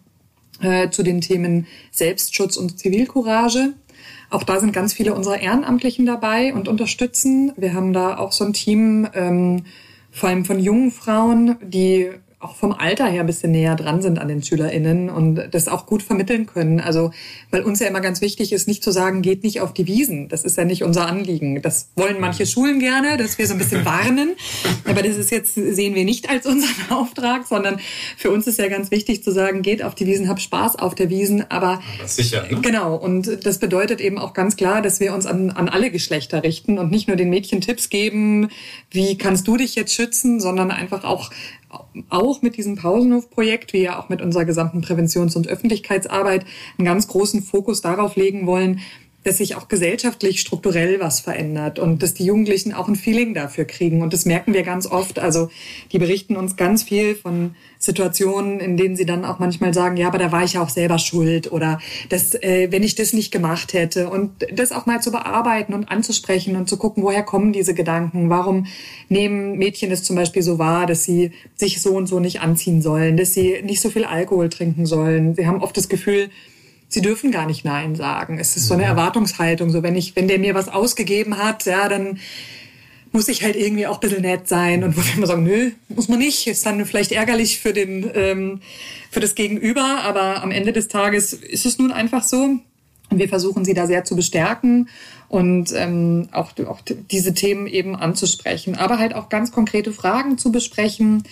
äh, 0.61 0.91
zu 0.91 1.01
den 1.01 1.21
Themen 1.21 1.65
Selbstschutz 1.91 2.57
und 2.57 2.77
Zivilcourage. 2.77 3.73
Auch 4.29 4.43
da 4.43 4.59
sind 4.59 4.71
ganz 4.71 4.93
viele 4.93 5.15
unserer 5.15 5.39
Ehrenamtlichen 5.39 6.05
dabei 6.05 6.53
und 6.53 6.67
unterstützen. 6.67 7.51
Wir 7.57 7.73
haben 7.73 7.91
da 7.91 8.17
auch 8.17 8.31
so 8.31 8.45
ein 8.45 8.53
Team, 8.53 9.07
ähm, 9.13 9.63
vor 10.11 10.29
allem 10.29 10.45
von 10.45 10.59
jungen 10.59 10.91
Frauen, 10.91 11.57
die 11.61 12.11
auch 12.41 12.55
vom 12.55 12.71
Alter 12.73 13.07
her 13.07 13.21
ein 13.21 13.27
bisschen 13.27 13.51
näher 13.51 13.75
dran 13.75 14.01
sind 14.01 14.19
an 14.19 14.27
den 14.27 14.43
SchülerInnen 14.43 15.09
und 15.09 15.49
das 15.51 15.67
auch 15.67 15.85
gut 15.85 16.03
vermitteln 16.03 16.45
können. 16.45 16.79
Also, 16.79 17.11
weil 17.49 17.61
uns 17.63 17.79
ja 17.79 17.87
immer 17.87 18.01
ganz 18.01 18.21
wichtig 18.21 18.51
ist, 18.51 18.67
nicht 18.67 18.83
zu 18.83 18.91
sagen, 18.91 19.21
geht 19.21 19.43
nicht 19.43 19.61
auf 19.61 19.73
die 19.73 19.87
Wiesen. 19.87 20.27
Das 20.27 20.43
ist 20.43 20.57
ja 20.57 20.65
nicht 20.65 20.83
unser 20.83 21.07
Anliegen. 21.07 21.61
Das 21.61 21.89
wollen 21.95 22.19
manche 22.19 22.45
Schulen 22.45 22.79
gerne, 22.79 23.17
dass 23.17 23.37
wir 23.37 23.47
so 23.47 23.53
ein 23.53 23.59
bisschen 23.59 23.85
warnen. 23.85 24.35
Aber 24.85 25.01
das 25.01 25.17
ist 25.17 25.31
jetzt, 25.31 25.55
sehen 25.55 25.95
wir 25.95 26.05
nicht 26.05 26.29
als 26.29 26.45
unseren 26.45 26.89
Auftrag, 26.89 27.47
sondern 27.47 27.79
für 28.17 28.31
uns 28.31 28.47
ist 28.47 28.59
ja 28.59 28.67
ganz 28.67 28.91
wichtig 28.91 29.23
zu 29.23 29.31
sagen, 29.31 29.61
geht 29.61 29.83
auf 29.83 29.95
die 29.95 30.05
Wiesen, 30.05 30.27
hab 30.27 30.39
Spaß 30.39 30.77
auf 30.77 30.95
der 30.95 31.09
Wiesen. 31.09 31.49
Aber, 31.49 31.61
aber 31.61 32.07
sicher. 32.07 32.47
Ne? 32.49 32.59
Genau. 32.61 32.95
Und 32.95 33.45
das 33.45 33.59
bedeutet 33.59 34.01
eben 34.01 34.17
auch 34.17 34.33
ganz 34.33 34.55
klar, 34.55 34.81
dass 34.81 34.99
wir 34.99 35.13
uns 35.13 35.25
an, 35.25 35.51
an 35.51 35.69
alle 35.69 35.91
Geschlechter 35.91 36.43
richten 36.43 36.77
und 36.77 36.91
nicht 36.91 37.07
nur 37.07 37.17
den 37.17 37.29
Mädchen 37.29 37.61
Tipps 37.61 37.89
geben, 37.89 38.49
wie 38.89 39.17
kannst 39.17 39.47
du 39.47 39.57
dich 39.57 39.75
jetzt 39.75 39.93
schützen, 39.93 40.39
sondern 40.39 40.71
einfach 40.71 41.03
auch 41.03 41.29
auch 42.09 42.41
mit 42.41 42.57
diesem 42.57 42.75
Pausenhof-Projekt, 42.75 43.73
wie 43.73 43.83
ja 43.83 43.99
auch 43.99 44.09
mit 44.09 44.21
unserer 44.21 44.45
gesamten 44.45 44.81
Präventions- 44.81 45.35
und 45.35 45.47
Öffentlichkeitsarbeit, 45.47 46.45
einen 46.77 46.85
ganz 46.85 47.07
großen 47.07 47.41
Fokus 47.43 47.81
darauf 47.81 48.15
legen 48.15 48.47
wollen, 48.47 48.81
dass 49.23 49.37
sich 49.37 49.55
auch 49.55 49.67
gesellschaftlich 49.67 50.41
strukturell 50.41 50.99
was 50.99 51.19
verändert 51.19 51.77
und 51.77 52.01
dass 52.01 52.13
die 52.13 52.25
Jugendlichen 52.25 52.73
auch 52.73 52.87
ein 52.87 52.95
Feeling 52.95 53.33
dafür 53.33 53.65
kriegen. 53.65 54.01
Und 54.01 54.13
das 54.13 54.25
merken 54.25 54.53
wir 54.53 54.63
ganz 54.63 54.87
oft. 54.87 55.19
Also 55.19 55.49
die 55.91 55.99
berichten 55.99 56.35
uns 56.35 56.55
ganz 56.55 56.83
viel 56.83 57.15
von 57.15 57.55
Situationen, 57.77 58.59
in 58.59 58.77
denen 58.77 58.95
sie 58.95 59.05
dann 59.05 59.25
auch 59.25 59.37
manchmal 59.37 59.73
sagen, 59.73 59.97
ja, 59.97 60.07
aber 60.07 60.17
da 60.17 60.31
war 60.31 60.43
ich 60.43 60.53
ja 60.53 60.63
auch 60.63 60.69
selber 60.69 60.97
schuld 60.97 61.51
oder 61.51 61.79
dass, 62.09 62.33
äh, 62.35 62.67
wenn 62.71 62.83
ich 62.83 62.95
das 62.95 63.13
nicht 63.13 63.31
gemacht 63.31 63.73
hätte. 63.73 64.09
Und 64.09 64.31
das 64.51 64.71
auch 64.71 64.87
mal 64.87 65.01
zu 65.01 65.11
bearbeiten 65.11 65.73
und 65.73 65.89
anzusprechen 65.89 66.55
und 66.55 66.67
zu 66.67 66.77
gucken, 66.77 67.03
woher 67.03 67.23
kommen 67.23 67.53
diese 67.53 67.75
Gedanken? 67.75 68.29
Warum 68.29 68.65
nehmen 69.09 69.57
Mädchen 69.57 69.91
es 69.91 70.03
zum 70.03 70.15
Beispiel 70.15 70.41
so 70.41 70.57
wahr, 70.57 70.87
dass 70.87 71.03
sie 71.03 71.31
sich 71.55 71.81
so 71.81 71.91
und 71.91 72.07
so 72.07 72.19
nicht 72.19 72.41
anziehen 72.41 72.81
sollen, 72.81 73.17
dass 73.17 73.33
sie 73.33 73.61
nicht 73.63 73.81
so 73.81 73.89
viel 73.89 74.05
Alkohol 74.05 74.49
trinken 74.49 74.87
sollen? 74.87 75.35
Sie 75.35 75.45
haben 75.45 75.61
oft 75.61 75.77
das 75.77 75.89
Gefühl, 75.89 76.29
sie 76.91 77.01
dürfen 77.01 77.31
gar 77.31 77.47
nicht 77.47 77.65
Nein 77.65 77.95
sagen. 77.95 78.37
Es 78.37 78.55
ist 78.55 78.67
so 78.67 78.75
eine 78.75 78.83
Erwartungshaltung. 78.83 79.71
So, 79.71 79.81
wenn 79.81 79.95
ich, 79.95 80.15
wenn 80.15 80.27
der 80.27 80.37
mir 80.37 80.53
was 80.53 80.69
ausgegeben 80.69 81.37
hat, 81.37 81.65
ja, 81.65 81.89
dann 81.89 82.19
muss 83.13 83.27
ich 83.27 83.43
halt 83.43 83.55
irgendwie 83.55 83.87
auch 83.87 83.95
ein 83.95 83.99
bisschen 84.01 84.21
nett 84.21 84.47
sein. 84.47 84.83
Und 84.83 84.95
wo 84.95 85.01
wir 85.01 85.13
immer 85.15 85.27
sagen, 85.27 85.43
nö, 85.43 85.71
muss 85.89 86.09
man 86.09 86.19
nicht. 86.19 86.47
Ist 86.47 86.65
dann 86.65 86.85
vielleicht 86.85 87.13
ärgerlich 87.13 87.59
für 87.59 87.73
den, 87.73 88.11
ähm, 88.13 88.59
für 89.09 89.21
das 89.21 89.35
Gegenüber. 89.35 90.01
Aber 90.03 90.43
am 90.43 90.51
Ende 90.51 90.73
des 90.73 90.89
Tages 90.89 91.33
ist 91.33 91.65
es 91.65 91.79
nun 91.79 91.91
einfach 91.91 92.23
so. 92.23 92.59
Und 93.09 93.19
wir 93.19 93.29
versuchen 93.29 93.65
sie 93.65 93.73
da 93.73 93.87
sehr 93.87 94.05
zu 94.05 94.15
bestärken 94.15 94.87
und 95.27 95.73
ähm, 95.75 96.29
auch, 96.31 96.51
auch 96.65 96.79
diese 96.81 97.33
Themen 97.33 97.67
eben 97.67 97.93
anzusprechen, 97.95 98.75
aber 98.75 98.99
halt 98.99 99.15
auch 99.15 99.27
ganz 99.27 99.51
konkrete 99.51 99.91
Fragen 99.91 100.37
zu 100.37 100.51
besprechen, 100.51 101.23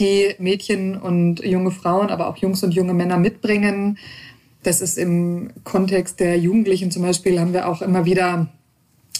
die 0.00 0.34
Mädchen 0.38 0.96
und 0.96 1.38
junge 1.44 1.70
Frauen, 1.70 2.10
aber 2.10 2.26
auch 2.26 2.36
Jungs 2.38 2.64
und 2.64 2.72
junge 2.72 2.92
Männer 2.92 3.18
mitbringen 3.18 3.98
das 4.68 4.82
ist 4.82 4.98
im 4.98 5.50
Kontext 5.64 6.20
der 6.20 6.38
Jugendlichen 6.38 6.90
zum 6.90 7.02
Beispiel, 7.02 7.40
haben 7.40 7.54
wir 7.54 7.68
auch 7.68 7.80
immer 7.80 8.04
wieder 8.04 8.48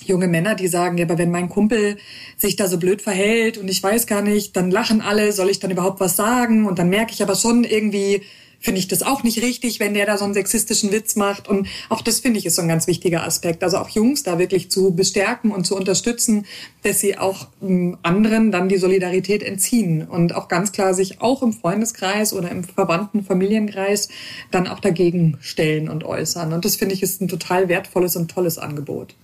junge 0.05 0.29
Männer, 0.29 0.55
die 0.55 0.69
sagen, 0.69 0.99
ja, 0.99 1.07
aber 1.07 1.17
wenn 1.17 1.31
mein 1.31 1.49
Kumpel 1.49 1.97
sich 2.37 2.57
da 2.57 2.69
so 2.69 2.79
blöd 2.79 3.01
verhält 3.01 3.57
und 3.57 3.69
ich 3.69 3.83
weiß 3.83 4.07
gar 4.07 4.21
nicht, 4.21 4.57
dann 4.57 4.71
lachen 4.71 5.01
alle, 5.01 5.33
soll 5.33 5.49
ich 5.49 5.59
dann 5.59 5.71
überhaupt 5.71 6.01
was 6.01 6.17
sagen? 6.17 6.67
Und 6.67 6.79
dann 6.79 6.91
merke 6.91 7.13
ich 7.13 7.23
aber 7.23 7.35
schon 7.35 7.65
irgendwie, 7.65 8.23
finde 8.61 8.81
ich 8.81 8.89
das 8.89 9.03
auch 9.03 9.23
nicht 9.23 9.41
richtig, 9.41 9.79
wenn 9.79 9.95
der 9.95 10.07
da 10.07 10.19
so 10.19 10.25
einen 10.25 10.35
sexistischen 10.35 10.91
Witz 10.91 11.17
macht. 11.17 11.49
Und 11.49 11.69
auch 11.89 12.03
das 12.03 12.21
finde 12.21 12.39
ich 12.39 12.47
ist 12.47 12.57
so 12.57 12.63
ein 12.63 12.69
ganz 12.69 12.87
wichtiger 12.87 13.25
Aspekt. 13.25 13.63
Also 13.63 13.79
auch 13.79 13.89
Jungs 13.89 14.25
da 14.25 14.39
wirklich 14.39 14.71
zu 14.71 14.95
bestärken 14.95 15.53
und 15.53 15.67
zu 15.67 15.77
unterstützen, 15.77 16.45
dass 16.83 17.01
sie 17.01 17.17
auch 17.19 17.49
ähm, 17.63 17.99
anderen 18.03 18.51
dann 18.51 18.69
die 18.69 18.79
Solidarität 18.79 19.43
entziehen 19.43 20.03
und 20.03 20.35
auch 20.35 20.49
ganz 20.49 20.73
klar 20.73 20.93
sich 20.93 21.21
auch 21.21 21.43
im 21.43 21.53
Freundeskreis 21.53 22.33
oder 22.33 22.51
im 22.51 22.65
verwandten 22.65 23.25
Familienkreis 23.25 24.09
dann 24.51 24.67
auch 24.67 24.81
dagegen 24.81 25.39
stellen 25.41 25.89
und 25.89 26.05
äußern. 26.05 26.53
Und 26.53 26.65
das 26.65 26.77
finde 26.77 26.95
ich 26.95 27.03
ist 27.03 27.21
ein 27.21 27.29
total 27.29 27.69
wertvolles 27.69 28.17
und 28.17 28.31
tolles 28.31 28.59
Angebot. 28.59 29.15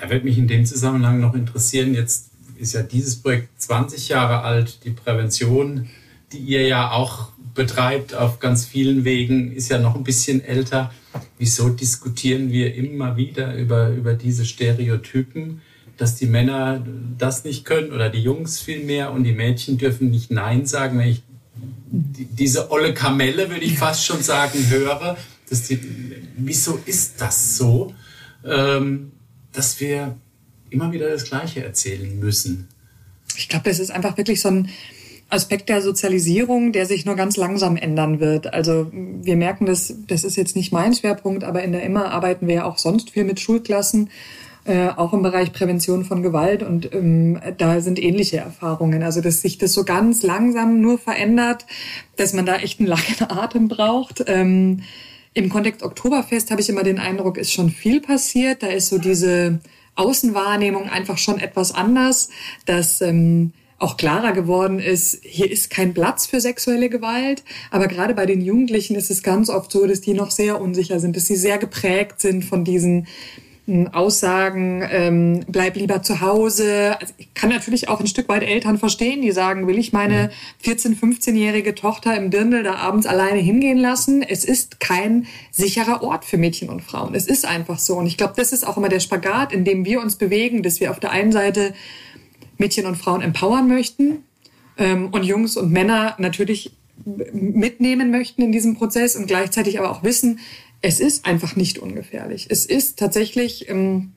Da 0.00 0.10
wird 0.10 0.24
mich 0.24 0.36
in 0.36 0.48
dem 0.48 0.66
Zusammenhang 0.66 1.20
noch 1.20 1.34
interessieren, 1.34 1.94
jetzt 1.94 2.30
ist 2.58 2.74
ja 2.74 2.82
dieses 2.82 3.16
Projekt 3.16 3.48
20 3.60 4.08
Jahre 4.08 4.42
alt, 4.42 4.80
die 4.84 4.90
Prävention, 4.90 5.88
die 6.32 6.38
ihr 6.38 6.66
ja 6.66 6.90
auch 6.90 7.28
betreibt 7.56 8.14
auf 8.14 8.38
ganz 8.38 8.66
vielen 8.66 9.04
Wegen, 9.04 9.52
ist 9.52 9.68
ja 9.68 9.78
noch 9.78 9.96
ein 9.96 10.04
bisschen 10.04 10.44
älter. 10.44 10.92
Wieso 11.38 11.70
diskutieren 11.70 12.52
wir 12.52 12.74
immer 12.74 13.16
wieder 13.16 13.54
über, 13.56 13.88
über 13.88 14.14
diese 14.14 14.44
Stereotypen, 14.44 15.62
dass 15.96 16.14
die 16.14 16.26
Männer 16.26 16.84
das 17.18 17.44
nicht 17.44 17.64
können 17.64 17.92
oder 17.92 18.10
die 18.10 18.20
Jungs 18.20 18.60
viel 18.60 18.84
mehr 18.84 19.12
und 19.12 19.24
die 19.24 19.32
Mädchen 19.32 19.78
dürfen 19.78 20.10
nicht 20.10 20.30
Nein 20.30 20.66
sagen, 20.66 20.98
wenn 20.98 21.08
ich 21.08 21.22
die, 21.90 22.26
diese 22.26 22.70
olle 22.70 22.94
Kamelle, 22.94 23.50
würde 23.50 23.64
ich 23.64 23.78
fast 23.78 24.04
schon 24.04 24.22
sagen, 24.22 24.68
höre. 24.68 25.16
Dass 25.48 25.62
die, 25.62 25.78
wieso 26.36 26.78
ist 26.86 27.20
das 27.20 27.56
so, 27.56 27.94
ähm, 28.44 29.12
dass 29.52 29.80
wir 29.80 30.16
immer 30.70 30.92
wieder 30.92 31.08
das 31.08 31.24
Gleiche 31.24 31.64
erzählen 31.64 32.18
müssen? 32.18 32.68
Ich 33.36 33.48
glaube, 33.48 33.68
das 33.68 33.78
ist 33.78 33.90
einfach 33.90 34.16
wirklich 34.16 34.40
so 34.40 34.48
ein, 34.48 34.68
Aspekt 35.28 35.68
der 35.68 35.82
Sozialisierung, 35.82 36.72
der 36.72 36.86
sich 36.86 37.04
nur 37.04 37.16
ganz 37.16 37.36
langsam 37.36 37.76
ändern 37.76 38.20
wird. 38.20 38.52
Also 38.54 38.86
wir 38.92 39.36
merken 39.36 39.66
das, 39.66 39.94
das 40.06 40.22
ist 40.22 40.36
jetzt 40.36 40.54
nicht 40.54 40.72
mein 40.72 40.94
Schwerpunkt, 40.94 41.42
aber 41.42 41.64
in 41.64 41.72
der 41.72 41.82
Immer 41.82 42.12
arbeiten 42.12 42.46
wir 42.46 42.54
ja 42.54 42.64
auch 42.64 42.78
sonst 42.78 43.10
viel 43.10 43.24
mit 43.24 43.40
Schulklassen, 43.40 44.10
äh, 44.64 44.88
auch 44.88 45.12
im 45.12 45.22
Bereich 45.22 45.52
Prävention 45.52 46.04
von 46.04 46.22
Gewalt 46.22 46.62
und 46.62 46.92
ähm, 46.94 47.40
da 47.58 47.80
sind 47.80 48.00
ähnliche 48.00 48.36
Erfahrungen. 48.38 49.02
Also 49.02 49.20
dass 49.20 49.40
sich 49.40 49.58
das 49.58 49.72
so 49.72 49.84
ganz 49.84 50.22
langsam 50.22 50.80
nur 50.80 50.96
verändert, 50.98 51.66
dass 52.16 52.32
man 52.32 52.46
da 52.46 52.56
echt 52.56 52.78
einen 52.78 52.88
langen 52.88 53.16
Atem 53.28 53.66
braucht. 53.66 54.24
Ähm, 54.28 54.82
Im 55.34 55.48
Kontext 55.48 55.82
Oktoberfest 55.82 56.52
habe 56.52 56.60
ich 56.60 56.68
immer 56.68 56.84
den 56.84 57.00
Eindruck, 57.00 57.36
ist 57.36 57.52
schon 57.52 57.70
viel 57.70 58.00
passiert. 58.00 58.62
Da 58.62 58.68
ist 58.68 58.90
so 58.90 58.98
diese 58.98 59.58
Außenwahrnehmung 59.96 60.88
einfach 60.88 61.18
schon 61.18 61.40
etwas 61.40 61.74
anders, 61.74 62.28
dass 62.64 63.00
ähm, 63.00 63.52
auch 63.78 63.96
klarer 63.96 64.32
geworden 64.32 64.78
ist, 64.78 65.18
hier 65.22 65.50
ist 65.50 65.70
kein 65.70 65.92
Platz 65.92 66.26
für 66.26 66.40
sexuelle 66.40 66.88
Gewalt. 66.88 67.42
Aber 67.70 67.88
gerade 67.88 68.14
bei 68.14 68.24
den 68.24 68.40
Jugendlichen 68.40 68.96
ist 68.96 69.10
es 69.10 69.22
ganz 69.22 69.50
oft 69.50 69.70
so, 69.70 69.86
dass 69.86 70.00
die 70.00 70.14
noch 70.14 70.30
sehr 70.30 70.60
unsicher 70.60 70.98
sind, 70.98 71.16
dass 71.16 71.26
sie 71.26 71.36
sehr 71.36 71.58
geprägt 71.58 72.20
sind 72.20 72.44
von 72.44 72.64
diesen 72.64 73.06
Aussagen, 73.92 74.86
ähm, 74.88 75.44
bleib 75.48 75.74
lieber 75.74 76.00
zu 76.00 76.20
Hause. 76.20 76.96
Also 77.00 77.12
ich 77.18 77.34
kann 77.34 77.50
natürlich 77.50 77.88
auch 77.88 77.98
ein 77.98 78.06
Stück 78.06 78.28
weit 78.28 78.44
Eltern 78.44 78.78
verstehen, 78.78 79.22
die 79.22 79.32
sagen, 79.32 79.66
will 79.66 79.76
ich 79.76 79.92
meine 79.92 80.30
14-, 80.64 80.96
15-jährige 80.96 81.74
Tochter 81.74 82.16
im 82.16 82.30
Dirndl 82.30 82.62
da 82.62 82.76
abends 82.76 83.06
alleine 83.06 83.40
hingehen 83.40 83.78
lassen? 83.78 84.22
Es 84.22 84.44
ist 84.44 84.78
kein 84.78 85.26
sicherer 85.50 86.04
Ort 86.04 86.24
für 86.24 86.38
Mädchen 86.38 86.68
und 86.68 86.80
Frauen. 86.80 87.16
Es 87.16 87.26
ist 87.26 87.44
einfach 87.44 87.80
so. 87.80 87.96
Und 87.96 88.06
ich 88.06 88.16
glaube, 88.16 88.34
das 88.36 88.52
ist 88.52 88.64
auch 88.64 88.76
immer 88.76 88.88
der 88.88 89.00
Spagat, 89.00 89.52
in 89.52 89.64
dem 89.64 89.84
wir 89.84 90.00
uns 90.00 90.14
bewegen, 90.14 90.62
dass 90.62 90.78
wir 90.78 90.92
auf 90.92 91.00
der 91.00 91.10
einen 91.10 91.32
Seite 91.32 91.74
Mädchen 92.58 92.86
und 92.86 92.96
Frauen 92.96 93.22
empowern 93.22 93.68
möchten 93.68 94.24
ähm, 94.78 95.08
und 95.12 95.24
Jungs 95.24 95.56
und 95.56 95.70
Männer 95.70 96.14
natürlich 96.18 96.72
mitnehmen 97.04 98.10
möchten 98.10 98.42
in 98.42 98.52
diesem 98.52 98.76
Prozess 98.76 99.16
und 99.16 99.26
gleichzeitig 99.26 99.78
aber 99.78 99.90
auch 99.90 100.02
wissen, 100.02 100.40
es 100.82 101.00
ist 101.00 101.26
einfach 101.26 101.56
nicht 101.56 101.78
ungefährlich. 101.78 102.46
Es 102.48 102.66
ist 102.66 102.98
tatsächlich 102.98 103.68
ähm, 103.68 104.12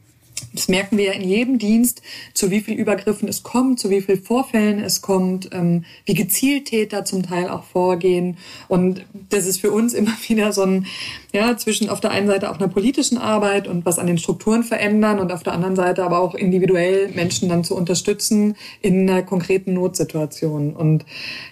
das 0.53 0.67
merken 0.67 0.97
wir 0.97 1.05
ja 1.05 1.11
in 1.13 1.27
jedem 1.27 1.57
Dienst, 1.59 2.01
zu 2.33 2.51
wie 2.51 2.61
viel 2.61 2.75
Übergriffen 2.75 3.27
es 3.27 3.43
kommt, 3.43 3.79
zu 3.79 3.89
wie 3.89 4.01
viel 4.01 4.17
Vorfällen 4.17 4.79
es 4.79 5.01
kommt, 5.01 5.49
ähm, 5.53 5.85
wie 6.05 6.13
gezielt 6.13 6.65
Täter 6.65 7.05
zum 7.05 7.23
Teil 7.23 7.49
auch 7.49 7.63
vorgehen. 7.63 8.37
Und 8.67 9.05
das 9.29 9.45
ist 9.45 9.61
für 9.61 9.71
uns 9.71 9.93
immer 9.99 10.13
wieder 10.27 10.51
so 10.51 10.63
ein, 10.63 10.85
ja, 11.33 11.55
zwischen 11.57 11.89
auf 11.89 11.99
der 11.99 12.11
einen 12.11 12.27
Seite 12.27 12.49
auch 12.49 12.57
einer 12.57 12.67
politischen 12.67 13.17
Arbeit 13.17 13.67
und 13.67 13.85
was 13.85 13.99
an 13.99 14.07
den 14.07 14.17
Strukturen 14.17 14.63
verändern 14.63 15.19
und 15.19 15.31
auf 15.31 15.43
der 15.43 15.53
anderen 15.53 15.75
Seite 15.75 16.03
aber 16.03 16.19
auch 16.19 16.33
individuell 16.33 17.09
Menschen 17.09 17.49
dann 17.49 17.63
zu 17.63 17.75
unterstützen 17.75 18.55
in 18.81 19.09
einer 19.09 19.23
konkreten 19.23 19.73
Notsituation. 19.73 20.73
Und 20.73 21.05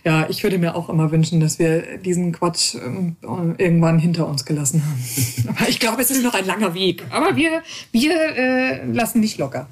ja, 0.04 0.28
ich 0.30 0.44
würde 0.44 0.58
mir 0.58 0.76
auch 0.76 0.90
immer 0.90 1.12
wünschen, 1.12 1.40
dass 1.40 1.60
wir 1.60 1.98
diesen 1.98 2.32
Quatsch 2.32 2.76
ähm, 2.76 3.16
irgendwann 3.58 4.00
hinter 4.00 4.28
uns 4.28 4.46
gelassen 4.46 4.84
haben. 4.84 5.48
Aber 5.58 5.70
ich 5.70 5.80
glaube, 5.80 6.02
es 6.02 6.12
ist 6.12 6.24
noch 6.24 6.34
ein 6.34 6.46
langer 6.46 6.74
Weg. 6.74 7.04
Aber 7.12 7.36
wir, 7.36 7.62
wir, 7.92 8.12
äh, 8.36 8.77
lassen 8.86 9.20
nicht 9.20 9.38
locker. 9.38 9.68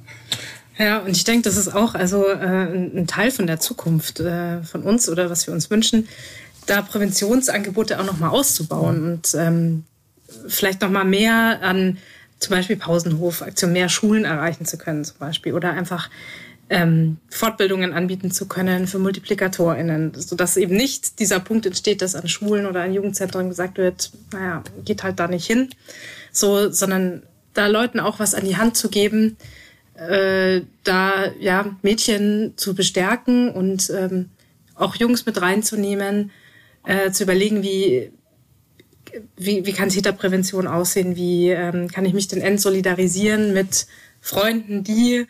Ja, 0.77 0.99
und 0.99 1.11
ich 1.11 1.23
denke, 1.23 1.43
das 1.43 1.55
ist 1.55 1.73
auch 1.73 1.95
also 1.95 2.27
äh, 2.27 2.35
ein 2.35 3.07
Teil 3.07 3.31
von 3.31 3.47
der 3.47 3.59
Zukunft 3.59 4.19
äh, 4.19 4.61
von 4.63 4.83
uns 4.83 5.07
oder 5.07 5.29
was 5.29 5.47
wir 5.47 5.53
uns 5.53 5.69
wünschen, 5.69 6.07
da 6.65 6.81
Präventionsangebote 6.81 7.99
auch 7.99 8.05
nochmal 8.05 8.31
auszubauen 8.31 9.13
und 9.13 9.35
ähm, 9.35 9.83
vielleicht 10.47 10.81
nochmal 10.81 11.05
mehr 11.05 11.59
an 11.61 11.97
zum 12.39 12.55
Beispiel 12.55 12.75
Pausenhofaktionen, 12.75 13.73
mehr 13.73 13.87
Schulen 13.87 14.25
erreichen 14.25 14.65
zu 14.65 14.77
können 14.77 15.05
zum 15.05 15.17
Beispiel 15.17 15.53
oder 15.53 15.71
einfach 15.71 16.09
ähm, 16.69 17.17
Fortbildungen 17.29 17.93
anbieten 17.93 18.31
zu 18.31 18.47
können 18.47 18.87
für 18.87 18.99
MultiplikatorInnen, 18.99 20.13
sodass 20.15 20.57
eben 20.57 20.75
nicht 20.75 21.19
dieser 21.19 21.39
Punkt 21.39 21.65
entsteht, 21.65 22.01
dass 22.01 22.15
an 22.15 22.27
Schulen 22.27 22.65
oder 22.65 22.81
an 22.81 22.93
Jugendzentren 22.93 23.49
gesagt 23.49 23.77
wird, 23.77 24.11
naja, 24.33 24.63
geht 24.83 25.03
halt 25.03 25.19
da 25.19 25.27
nicht 25.27 25.45
hin, 25.45 25.69
so, 26.31 26.71
sondern 26.71 27.23
da 27.55 27.67
Leuten 27.67 27.99
auch 27.99 28.19
was 28.19 28.35
an 28.35 28.45
die 28.45 28.57
Hand 28.57 28.77
zu 28.77 28.89
geben, 28.89 29.37
äh, 29.95 30.61
da 30.83 31.31
ja 31.39 31.75
Mädchen 31.81 32.53
zu 32.57 32.75
bestärken 32.75 33.49
und 33.49 33.89
ähm, 33.89 34.29
auch 34.75 34.95
Jungs 34.95 35.25
mit 35.25 35.41
reinzunehmen, 35.41 36.31
äh, 36.85 37.11
zu 37.11 37.23
überlegen, 37.23 37.63
wie 37.63 38.11
wie, 39.37 39.65
wie 39.65 39.73
kann 39.73 39.89
Täterprävention 39.89 40.67
aussehen, 40.67 41.15
wie 41.15 41.49
ähm, 41.49 41.87
kann 41.87 42.05
ich 42.05 42.13
mich 42.13 42.27
denn 42.27 42.41
entsolidarisieren 42.41 43.53
mit 43.53 43.87
Freunden, 44.19 44.83
die 44.83 45.25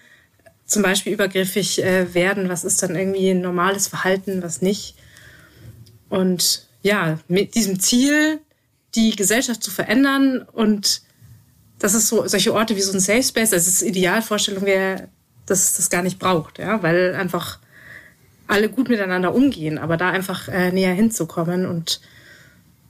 zum 0.65 0.81
Beispiel 0.81 1.13
übergriffig 1.13 1.83
äh, 1.83 2.13
werden, 2.13 2.49
was 2.49 2.63
ist 2.63 2.81
dann 2.81 2.95
irgendwie 2.95 3.29
ein 3.29 3.41
normales 3.41 3.87
Verhalten, 3.87 4.41
was 4.41 4.61
nicht. 4.61 4.95
Und 6.09 6.67
ja, 6.81 7.19
mit 7.27 7.55
diesem 7.55 7.79
Ziel, 7.79 8.39
die 8.95 9.15
Gesellschaft 9.15 9.61
zu 9.61 9.69
verändern 9.69 10.41
und 10.51 11.01
das 11.79 11.93
ist 11.93 12.07
so, 12.07 12.27
solche 12.27 12.53
Orte 12.53 12.75
wie 12.75 12.81
so 12.81 12.93
ein 12.93 12.99
Safe 12.99 13.23
Space, 13.23 13.49
das 13.49 13.67
ist 13.67 13.81
Idealvorstellung 13.81 14.65
wäre, 14.65 15.09
dass 15.45 15.63
es 15.63 15.77
das 15.77 15.89
gar 15.89 16.01
nicht 16.01 16.19
braucht, 16.19 16.59
ja, 16.59 16.81
weil 16.81 17.15
einfach 17.15 17.59
alle 18.47 18.69
gut 18.69 18.89
miteinander 18.89 19.33
umgehen, 19.33 19.77
aber 19.77 19.97
da 19.97 20.09
einfach 20.09 20.47
äh, 20.47 20.71
näher 20.71 20.93
hinzukommen 20.93 21.65
und 21.65 21.99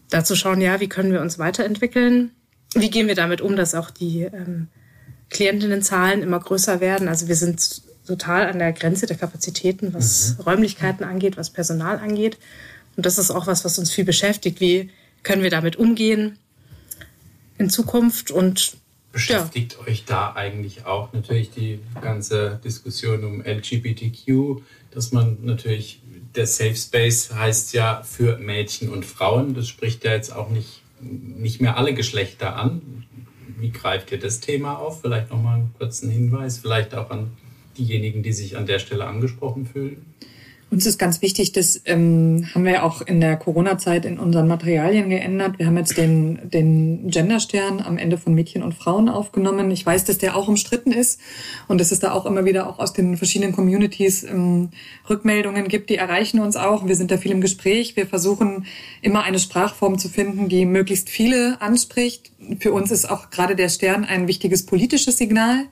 dazu 0.09 0.35
schauen, 0.35 0.61
ja, 0.61 0.79
wie 0.79 0.89
können 0.89 1.11
wir 1.11 1.21
uns 1.21 1.39
weiterentwickeln? 1.39 2.31
Wie 2.73 2.89
gehen 2.89 3.07
wir 3.07 3.15
damit 3.15 3.41
um, 3.41 3.55
dass 3.55 3.73
auch 3.73 3.89
die 3.89 4.23
ähm, 4.23 4.67
Klientinnenzahlen 5.29 6.21
immer 6.21 6.39
größer 6.39 6.81
werden? 6.81 7.07
Also 7.07 7.27
wir 7.27 7.35
sind 7.35 7.81
total 8.05 8.47
an 8.47 8.59
der 8.59 8.73
Grenze 8.73 9.05
der 9.05 9.17
Kapazitäten, 9.17 9.93
was 9.93 10.35
mhm. 10.37 10.43
Räumlichkeiten 10.43 11.05
angeht, 11.05 11.37
was 11.37 11.49
Personal 11.49 11.99
angeht. 11.99 12.37
Und 12.95 13.05
das 13.05 13.17
ist 13.17 13.31
auch 13.31 13.47
was, 13.47 13.65
was 13.65 13.79
uns 13.79 13.91
viel 13.91 14.05
beschäftigt. 14.05 14.59
Wie 14.59 14.89
können 15.23 15.41
wir 15.41 15.49
damit 15.49 15.75
umgehen? 15.77 16.37
In 17.57 17.69
Zukunft 17.69 18.31
und 18.31 18.77
beschäftigt 19.11 19.77
ja. 19.79 19.87
euch 19.87 20.05
da 20.05 20.33
eigentlich 20.33 20.85
auch 20.85 21.13
natürlich 21.13 21.49
die 21.51 21.79
ganze 22.01 22.59
Diskussion 22.63 23.23
um 23.23 23.41
LGBTQ, 23.41 24.61
dass 24.91 25.11
man 25.11 25.37
natürlich 25.43 26.01
der 26.35 26.47
Safe 26.47 26.75
Space 26.75 27.33
heißt 27.33 27.73
ja 27.73 28.03
für 28.03 28.37
Mädchen 28.37 28.89
und 28.89 29.05
Frauen. 29.05 29.53
Das 29.53 29.69
spricht 29.69 30.03
ja 30.03 30.11
jetzt 30.11 30.35
auch 30.35 30.49
nicht, 30.49 30.81
nicht 30.99 31.61
mehr 31.61 31.77
alle 31.77 31.93
Geschlechter 31.93 32.57
an. 32.57 33.05
Wie 33.57 33.71
greift 33.71 34.11
ihr 34.11 34.19
das 34.19 34.41
Thema 34.41 34.77
auf? 34.77 35.01
Vielleicht 35.01 35.31
nochmal 35.31 35.55
einen 35.55 35.73
kurzen 35.77 36.09
Hinweis, 36.09 36.57
vielleicht 36.57 36.93
auch 36.93 37.09
an 37.09 37.31
diejenigen, 37.77 38.21
die 38.21 38.33
sich 38.33 38.57
an 38.57 38.65
der 38.65 38.79
Stelle 38.79 39.05
angesprochen 39.05 39.65
fühlen. 39.65 40.05
Uns 40.75 40.85
ist 40.85 40.97
ganz 40.97 41.21
wichtig, 41.21 41.53
das 41.53 41.79
ähm, 41.85 42.49
haben 42.53 42.65
wir 42.65 42.83
auch 42.83 43.01
in 43.01 43.21
der 43.21 43.37
Corona-Zeit 43.37 44.03
in 44.03 44.19
unseren 44.19 44.49
Materialien 44.49 45.09
geändert. 45.09 45.57
Wir 45.57 45.67
haben 45.67 45.77
jetzt 45.77 45.97
den, 45.97 46.49
den 46.49 47.07
Genderstern 47.07 47.79
am 47.79 47.97
Ende 47.97 48.17
von 48.17 48.33
Mädchen 48.33 48.61
und 48.61 48.73
Frauen 48.73 49.07
aufgenommen. 49.07 49.71
Ich 49.71 49.85
weiß, 49.85 50.03
dass 50.03 50.17
der 50.17 50.35
auch 50.35 50.49
umstritten 50.49 50.91
ist 50.91 51.21
und 51.69 51.79
dass 51.79 51.93
es 51.93 52.01
da 52.01 52.11
auch 52.11 52.25
immer 52.25 52.43
wieder 52.43 52.67
auch 52.67 52.79
aus 52.79 52.91
den 52.91 53.15
verschiedenen 53.15 53.53
Communities 53.53 54.25
ähm, 54.25 54.71
Rückmeldungen 55.09 55.69
gibt, 55.69 55.89
die 55.89 55.95
erreichen 55.95 56.41
uns 56.41 56.57
auch. 56.57 56.85
Wir 56.85 56.97
sind 56.97 57.09
da 57.09 57.15
viel 57.15 57.31
im 57.31 57.39
Gespräch. 57.39 57.95
Wir 57.95 58.05
versuchen 58.05 58.65
immer 59.01 59.23
eine 59.23 59.39
Sprachform 59.39 59.97
zu 59.97 60.09
finden, 60.09 60.49
die 60.49 60.65
möglichst 60.65 61.09
viele 61.09 61.61
anspricht. 61.61 62.33
Für 62.59 62.73
uns 62.73 62.91
ist 62.91 63.09
auch 63.09 63.29
gerade 63.29 63.55
der 63.55 63.69
Stern 63.69 64.03
ein 64.03 64.27
wichtiges 64.27 64.65
politisches 64.65 65.17
Signal 65.17 65.67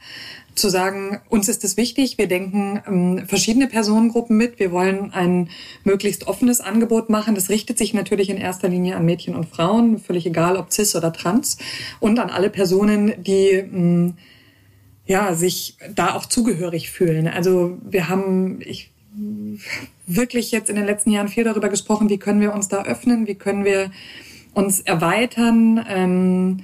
zu 0.56 0.70
sagen, 0.70 1.20
uns 1.30 1.50
ist 1.50 1.64
es 1.64 1.78
wichtig, 1.78 2.18
wir 2.18 2.28
denken 2.28 2.82
ähm, 2.88 3.28
verschiedene 3.28 3.68
Personengruppen 3.68 4.38
mit, 4.38 4.60
wir 4.60 4.72
wollen 4.72 5.12
ein 5.12 5.50
möglichst 5.84 6.28
offenes 6.28 6.62
Angebot 6.62 7.10
machen. 7.10 7.36
Das 7.36 7.50
richtet 7.50 7.78
sich 7.78 7.94
natürlich 7.94 8.30
in 8.30 8.38
erster 8.38 8.70
Linie 8.70 8.96
an 8.96 9.06
Mädchen 9.06 9.36
und 9.36 9.48
Frauen, 9.48 10.00
völlig 10.00 10.26
egal 10.26 10.58
ob 10.58 10.72
cis 10.72 10.96
oder 10.96 11.12
trans, 11.14 11.58
und 12.00 12.20
an 12.20 12.30
alle 12.30 12.50
Personen, 12.50 13.14
die 13.24 13.50
ähm, 13.50 14.14
ja 15.06 15.34
sich 15.34 15.78
da 15.94 16.16
auch 16.16 16.26
zugehörig 16.26 16.92
fühlen. 16.92 17.28
Also 17.28 17.78
wir 17.84 18.10
haben 18.10 18.60
ich 18.62 18.92
wirklich 20.08 20.52
jetzt 20.52 20.70
in 20.70 20.76
den 20.76 20.86
letzten 20.86 21.12
Jahren 21.12 21.28
viel 21.28 21.44
darüber 21.44 21.70
gesprochen, 21.70 22.10
wie 22.10 22.18
können 22.18 22.42
wir 22.42 22.54
uns 22.54 22.68
da 22.68 22.84
öffnen, 22.84 23.28
wie 23.28 23.36
können 23.36 23.64
wir 23.64 23.92
uns 24.54 24.80
erweitern 24.82 25.86
ähm, 25.88 26.60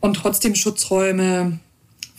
und 0.00 0.14
trotzdem 0.14 0.54
Schutzräume 0.54 1.58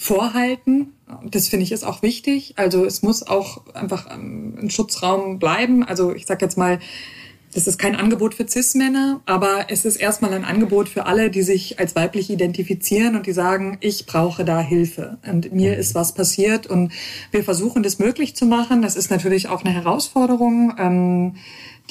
vorhalten. 0.05 0.93
Das 1.29 1.47
finde 1.47 1.63
ich 1.63 1.71
ist 1.71 1.83
auch 1.83 2.01
wichtig. 2.01 2.53
Also 2.57 2.85
es 2.85 3.01
muss 3.01 3.25
auch 3.25 3.61
einfach 3.73 4.07
ein 4.07 4.69
Schutzraum 4.69 5.39
bleiben. 5.39 5.83
Also 5.83 6.13
ich 6.13 6.25
sage 6.25 6.45
jetzt 6.45 6.57
mal, 6.57 6.79
das 7.55 7.67
ist 7.67 7.79
kein 7.79 7.95
Angebot 7.95 8.35
für 8.35 8.45
Cis-Männer, 8.45 9.21
aber 9.25 9.67
es 9.69 9.85
ist 9.85 9.95
erstmal 9.95 10.33
ein 10.33 10.43
Angebot 10.43 10.89
für 10.89 11.05
alle, 11.05 11.29
die 11.29 11.41
sich 11.41 11.79
als 11.79 11.95
weiblich 11.95 12.29
identifizieren 12.29 13.15
und 13.15 13.25
die 13.27 13.31
sagen, 13.31 13.77
ich 13.79 14.05
brauche 14.05 14.43
da 14.43 14.59
Hilfe 14.59 15.17
und 15.25 15.53
mir 15.53 15.71
mhm. 15.71 15.79
ist 15.79 15.95
was 15.95 16.13
passiert 16.13 16.67
und 16.67 16.91
wir 17.31 17.45
versuchen 17.45 17.81
das 17.81 17.97
möglich 17.97 18.35
zu 18.35 18.45
machen. 18.45 18.81
Das 18.81 18.97
ist 18.97 19.09
natürlich 19.09 19.47
auch 19.47 19.63
eine 19.63 19.73
Herausforderung. 19.73 20.75
Ähm, 20.77 21.35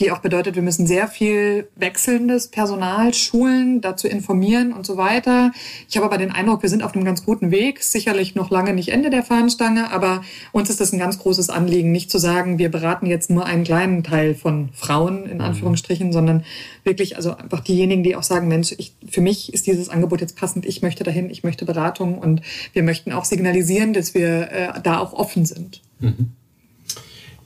die 0.00 0.10
auch 0.10 0.18
bedeutet, 0.18 0.56
wir 0.56 0.62
müssen 0.62 0.86
sehr 0.86 1.06
viel 1.06 1.68
wechselndes 1.76 2.48
Personal 2.48 3.14
schulen, 3.14 3.80
dazu 3.80 4.08
informieren 4.08 4.72
und 4.72 4.84
so 4.84 4.96
weiter. 4.96 5.52
Ich 5.88 5.96
habe 5.96 6.06
aber 6.06 6.18
den 6.18 6.32
Eindruck, 6.32 6.62
wir 6.62 6.68
sind 6.68 6.82
auf 6.82 6.94
einem 6.94 7.04
ganz 7.04 7.24
guten 7.24 7.52
Weg. 7.52 7.82
Sicherlich 7.82 8.34
noch 8.34 8.50
lange 8.50 8.74
nicht 8.74 8.88
Ende 8.88 9.10
der 9.10 9.22
Fahnenstange, 9.22 9.92
aber 9.92 10.22
uns 10.50 10.68
ist 10.68 10.80
das 10.80 10.92
ein 10.92 10.98
ganz 10.98 11.18
großes 11.20 11.48
Anliegen, 11.48 11.92
nicht 11.92 12.10
zu 12.10 12.18
sagen, 12.18 12.58
wir 12.58 12.70
beraten 12.70 13.06
jetzt 13.06 13.30
nur 13.30 13.46
einen 13.46 13.62
kleinen 13.62 14.02
Teil 14.02 14.34
von 14.34 14.70
Frauen 14.72 15.26
in 15.26 15.38
mhm. 15.38 15.44
Anführungsstrichen, 15.44 16.12
sondern 16.12 16.44
wirklich 16.82 17.16
also 17.16 17.36
einfach 17.36 17.60
diejenigen, 17.60 18.02
die 18.02 18.16
auch 18.16 18.24
sagen, 18.24 18.48
Mensch, 18.48 18.74
ich, 18.76 18.94
für 19.08 19.20
mich 19.20 19.54
ist 19.54 19.68
dieses 19.68 19.88
Angebot 19.88 20.20
jetzt 20.20 20.36
passend, 20.36 20.66
ich 20.66 20.82
möchte 20.82 21.04
dahin, 21.04 21.30
ich 21.30 21.44
möchte 21.44 21.64
Beratung 21.64 22.18
und 22.18 22.42
wir 22.72 22.82
möchten 22.82 23.12
auch 23.12 23.24
signalisieren, 23.24 23.92
dass 23.92 24.12
wir 24.12 24.50
äh, 24.50 24.80
da 24.82 24.98
auch 24.98 25.12
offen 25.12 25.46
sind. 25.46 25.82
Mhm. 26.00 26.32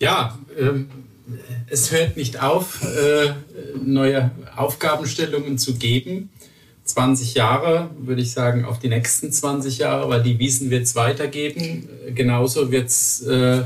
Ja, 0.01 0.39
ähm 0.59 0.89
es 1.69 1.93
hört 1.93 2.17
nicht 2.17 2.43
auf, 2.43 2.83
äh, 2.83 3.33
neue 3.85 4.31
Aufgabenstellungen 4.57 5.59
zu 5.59 5.75
geben. 5.75 6.31
20 6.85 7.35
Jahre, 7.35 7.91
würde 7.99 8.23
ich 8.23 8.33
sagen, 8.33 8.65
auf 8.65 8.79
die 8.79 8.89
nächsten 8.89 9.31
20 9.31 9.79
Jahre, 9.79 10.09
weil 10.09 10.23
die 10.23 10.39
Wiesen 10.39 10.71
wird 10.71 10.85
es 10.85 10.97
weitergeben. 10.97 11.89
Genauso 12.15 12.73
wird 12.73 12.89
es 12.89 13.21
äh, 13.23 13.63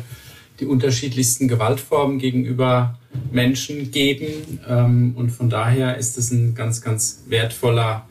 die 0.59 0.67
unterschiedlichsten 0.67 1.47
Gewaltformen 1.47 2.19
gegenüber 2.19 2.99
Menschen 3.31 3.91
geben. 3.93 4.61
Ähm, 4.69 5.13
und 5.17 5.31
von 5.31 5.49
daher 5.49 5.97
ist 5.99 6.19
es 6.19 6.33
ein 6.33 6.55
ganz, 6.55 6.83
ganz 6.83 7.23
wertvoller 7.29 8.07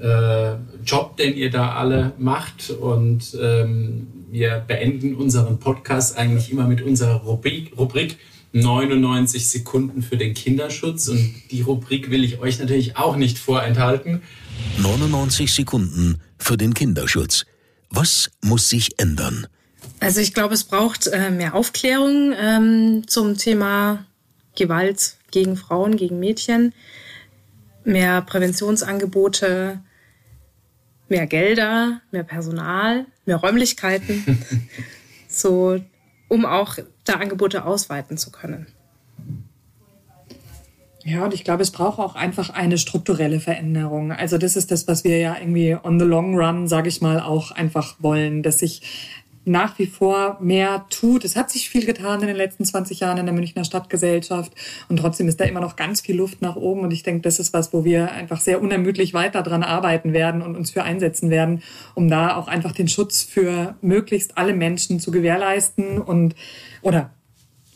äh, 0.00 0.54
Job, 0.84 1.16
den 1.16 1.36
ihr 1.36 1.50
da 1.50 1.74
alle 1.74 2.12
macht. 2.18 2.70
Und 2.70 3.36
ähm, 3.40 4.06
wir 4.30 4.62
beenden 4.66 5.16
unseren 5.16 5.58
Podcast 5.58 6.16
eigentlich 6.16 6.52
immer 6.52 6.68
mit 6.68 6.82
unserer 6.82 7.16
Rubrik, 7.22 7.76
Rubrik 7.76 8.16
99 8.52 9.48
Sekunden 9.48 10.02
für 10.02 10.16
den 10.16 10.34
Kinderschutz. 10.34 11.08
Und 11.08 11.34
die 11.50 11.62
Rubrik 11.62 12.10
will 12.10 12.24
ich 12.24 12.38
euch 12.40 12.58
natürlich 12.58 12.96
auch 12.96 13.16
nicht 13.16 13.38
vorenthalten. 13.38 14.22
99 14.78 15.52
Sekunden 15.52 16.20
für 16.38 16.56
den 16.56 16.74
Kinderschutz. 16.74 17.46
Was 17.90 18.30
muss 18.42 18.68
sich 18.68 18.98
ändern? 18.98 19.46
Also 20.00 20.20
ich 20.20 20.34
glaube, 20.34 20.54
es 20.54 20.64
braucht 20.64 21.06
äh, 21.06 21.30
mehr 21.30 21.54
Aufklärung 21.54 22.32
ähm, 22.38 23.04
zum 23.06 23.36
Thema 23.36 24.06
Gewalt 24.56 25.16
gegen 25.30 25.56
Frauen, 25.56 25.96
gegen 25.96 26.18
Mädchen, 26.18 26.74
mehr 27.84 28.22
Präventionsangebote, 28.22 29.80
mehr 31.08 31.26
Gelder, 31.26 32.00
mehr 32.10 32.24
Personal, 32.24 33.06
mehr 33.26 33.36
Räumlichkeiten, 33.36 34.44
so 35.28 35.78
um 36.32 36.46
auch 36.46 36.78
da 37.04 37.16
Angebote 37.16 37.66
ausweiten 37.66 38.16
zu 38.16 38.32
können. 38.32 38.66
Ja, 41.04 41.26
und 41.26 41.34
ich 41.34 41.44
glaube, 41.44 41.62
es 41.62 41.70
braucht 41.70 41.98
auch 41.98 42.14
einfach 42.14 42.48
eine 42.48 42.78
strukturelle 42.78 43.38
Veränderung. 43.38 44.12
Also 44.12 44.38
das 44.38 44.56
ist 44.56 44.70
das, 44.70 44.88
was 44.88 45.04
wir 45.04 45.18
ja 45.18 45.36
irgendwie 45.38 45.76
on 45.82 46.00
the 46.00 46.06
long 46.06 46.38
run, 46.38 46.68
sage 46.68 46.88
ich 46.88 47.02
mal, 47.02 47.20
auch 47.20 47.50
einfach 47.50 47.96
wollen, 47.98 48.42
dass 48.42 48.60
sich 48.60 48.80
nach 49.44 49.78
wie 49.78 49.86
vor 49.86 50.38
mehr 50.40 50.86
tut. 50.90 51.24
Es 51.24 51.36
hat 51.36 51.50
sich 51.50 51.68
viel 51.68 51.84
getan 51.84 52.20
in 52.20 52.28
den 52.28 52.36
letzten 52.36 52.64
20 52.64 53.00
Jahren 53.00 53.18
in 53.18 53.26
der 53.26 53.34
Münchner 53.34 53.64
Stadtgesellschaft 53.64 54.52
und 54.88 54.98
trotzdem 54.98 55.28
ist 55.28 55.40
da 55.40 55.44
immer 55.44 55.60
noch 55.60 55.76
ganz 55.76 56.00
viel 56.00 56.16
Luft 56.16 56.42
nach 56.42 56.56
oben 56.56 56.82
und 56.82 56.92
ich 56.92 57.02
denke, 57.02 57.22
das 57.22 57.40
ist 57.40 57.52
was, 57.52 57.72
wo 57.72 57.84
wir 57.84 58.12
einfach 58.12 58.40
sehr 58.40 58.62
unermüdlich 58.62 59.14
weiter 59.14 59.42
dran 59.42 59.62
arbeiten 59.62 60.12
werden 60.12 60.42
und 60.42 60.56
uns 60.56 60.70
für 60.70 60.84
einsetzen 60.84 61.30
werden, 61.30 61.62
um 61.94 62.08
da 62.08 62.36
auch 62.36 62.48
einfach 62.48 62.72
den 62.72 62.88
Schutz 62.88 63.22
für 63.22 63.74
möglichst 63.80 64.38
alle 64.38 64.54
Menschen 64.54 65.00
zu 65.00 65.10
gewährleisten 65.10 66.00
und 66.00 66.34
oder 66.82 67.10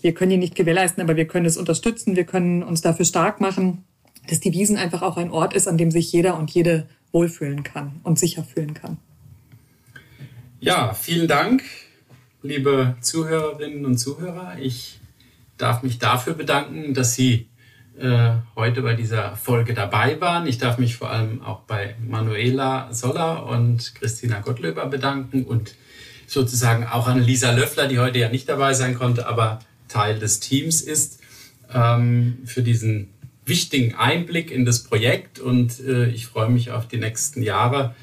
wir 0.03 0.15
können 0.15 0.33
ihn 0.33 0.41
nicht 0.41 0.55
gewährleisten, 0.55 1.03
aber 1.03 1.17
wir 1.17 1.27
können 1.27 1.47
es 1.47 1.57
unterstützen, 1.57 2.15
wir 2.15 2.25
können 2.25 2.63
uns 2.63 2.81
dafür 2.81 3.05
stark 3.05 3.41
machen, 3.41 3.85
dass 4.29 4.41
die 4.41 4.53
Wiesen 4.53 4.77
einfach 4.77 5.03
auch 5.03 5.17
ein 5.17 5.31
Ort 5.31 5.55
ist, 5.55 5.67
an 5.67 5.79
dem 5.79 5.91
sich 5.91 6.13
jeder 6.13 6.39
und 6.39 6.51
jede 6.51 6.89
wohlfühlen 7.13 7.63
kann 7.63 8.01
und 8.03 8.19
sicher 8.19 8.45
fühlen 8.45 8.75
kann. 8.75 8.99
Ja, 10.59 10.95
vielen 10.95 11.29
Dank, 11.29 11.63
liebe 12.43 12.97
Zuhörerinnen 13.03 13.85
und 13.85 13.99
Zuhörer. 13.99 14.57
Ich 14.59 14.99
darf 15.59 15.83
mich 15.83 15.99
dafür 15.99 16.33
bedanken, 16.33 16.95
dass 16.95 17.15
Sie 17.15 17.51
äh, 17.99 18.31
heute 18.57 18.81
bei 18.81 18.95
dieser 18.95 19.37
Folge 19.37 19.75
dabei 19.75 20.19
waren. 20.19 20.47
Ich 20.47 20.57
darf 20.57 20.79
mich 20.79 20.97
vor 20.97 21.11
allem 21.11 21.43
auch 21.43 21.61
bei 21.61 21.95
Manuela 22.01 22.89
Soller 22.95 23.45
und 23.45 23.95
Christina 23.97 24.41
Gottlöber 24.41 24.87
bedanken 24.87 25.45
und 25.45 25.75
sozusagen 26.27 26.87
auch 26.87 27.07
an 27.07 27.23
Lisa 27.23 27.53
Löffler, 27.53 27.87
die 27.87 27.99
heute 27.99 28.19
ja 28.19 28.31
nicht 28.31 28.49
dabei 28.49 28.73
sein 28.73 28.95
konnte, 28.95 29.29
aber 29.29 29.59
Teil 29.89 30.19
des 30.19 30.41
Teams 30.41 30.81
ist, 30.81 31.21
ähm, 31.73 32.39
für 32.47 32.63
diesen 32.63 33.11
wichtigen 33.45 33.95
Einblick 33.95 34.51
in 34.51 34.65
das 34.65 34.85
Projekt. 34.85 35.39
Und 35.39 35.81
äh, 35.81 36.09
ich 36.09 36.27
freue 36.27 36.49
mich 36.49 36.71
auf 36.71 36.89
die 36.89 36.99
nächsten 36.99 37.43
Jahre 37.43 37.95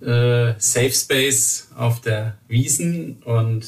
äh, 0.00 0.54
Safe 0.58 0.92
Space 0.92 1.68
auf 1.76 2.00
der 2.00 2.38
Wiesen. 2.48 3.22
Und 3.24 3.64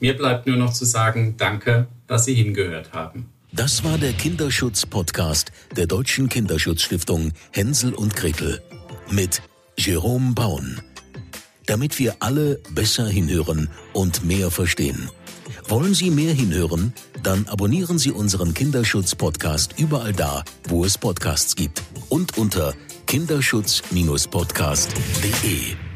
mir 0.00 0.16
bleibt 0.16 0.46
nur 0.46 0.56
noch 0.56 0.72
zu 0.72 0.84
sagen, 0.84 1.34
danke, 1.36 1.86
dass 2.06 2.24
Sie 2.24 2.34
hingehört 2.34 2.92
haben. 2.92 3.30
Das 3.52 3.82
war 3.82 3.98
der 3.98 4.12
Kinderschutz-Podcast 4.12 5.50
der 5.76 5.86
Deutschen 5.86 6.28
Kinderschutzstiftung 6.28 7.32
Hänsel 7.50 7.94
und 7.94 8.14
Gretel 8.14 8.62
mit 9.10 9.42
Jerome 9.76 10.34
Baun. 10.34 10.80
Damit 11.66 11.98
wir 11.98 12.16
alle 12.20 12.60
besser 12.74 13.08
hinhören 13.08 13.68
und 13.92 14.24
mehr 14.24 14.50
verstehen. 14.50 15.10
Wollen 15.68 15.94
Sie 15.94 16.10
mehr 16.10 16.32
hinhören? 16.32 16.92
Dann 17.22 17.46
abonnieren 17.46 17.98
Sie 17.98 18.12
unseren 18.12 18.54
Kinderschutz-Podcast 18.54 19.78
überall 19.78 20.12
da, 20.12 20.44
wo 20.68 20.84
es 20.84 20.96
Podcasts 20.96 21.54
gibt 21.56 21.82
und 22.08 22.38
unter 22.38 22.74
kinderschutz-podcast.de. 23.10 25.89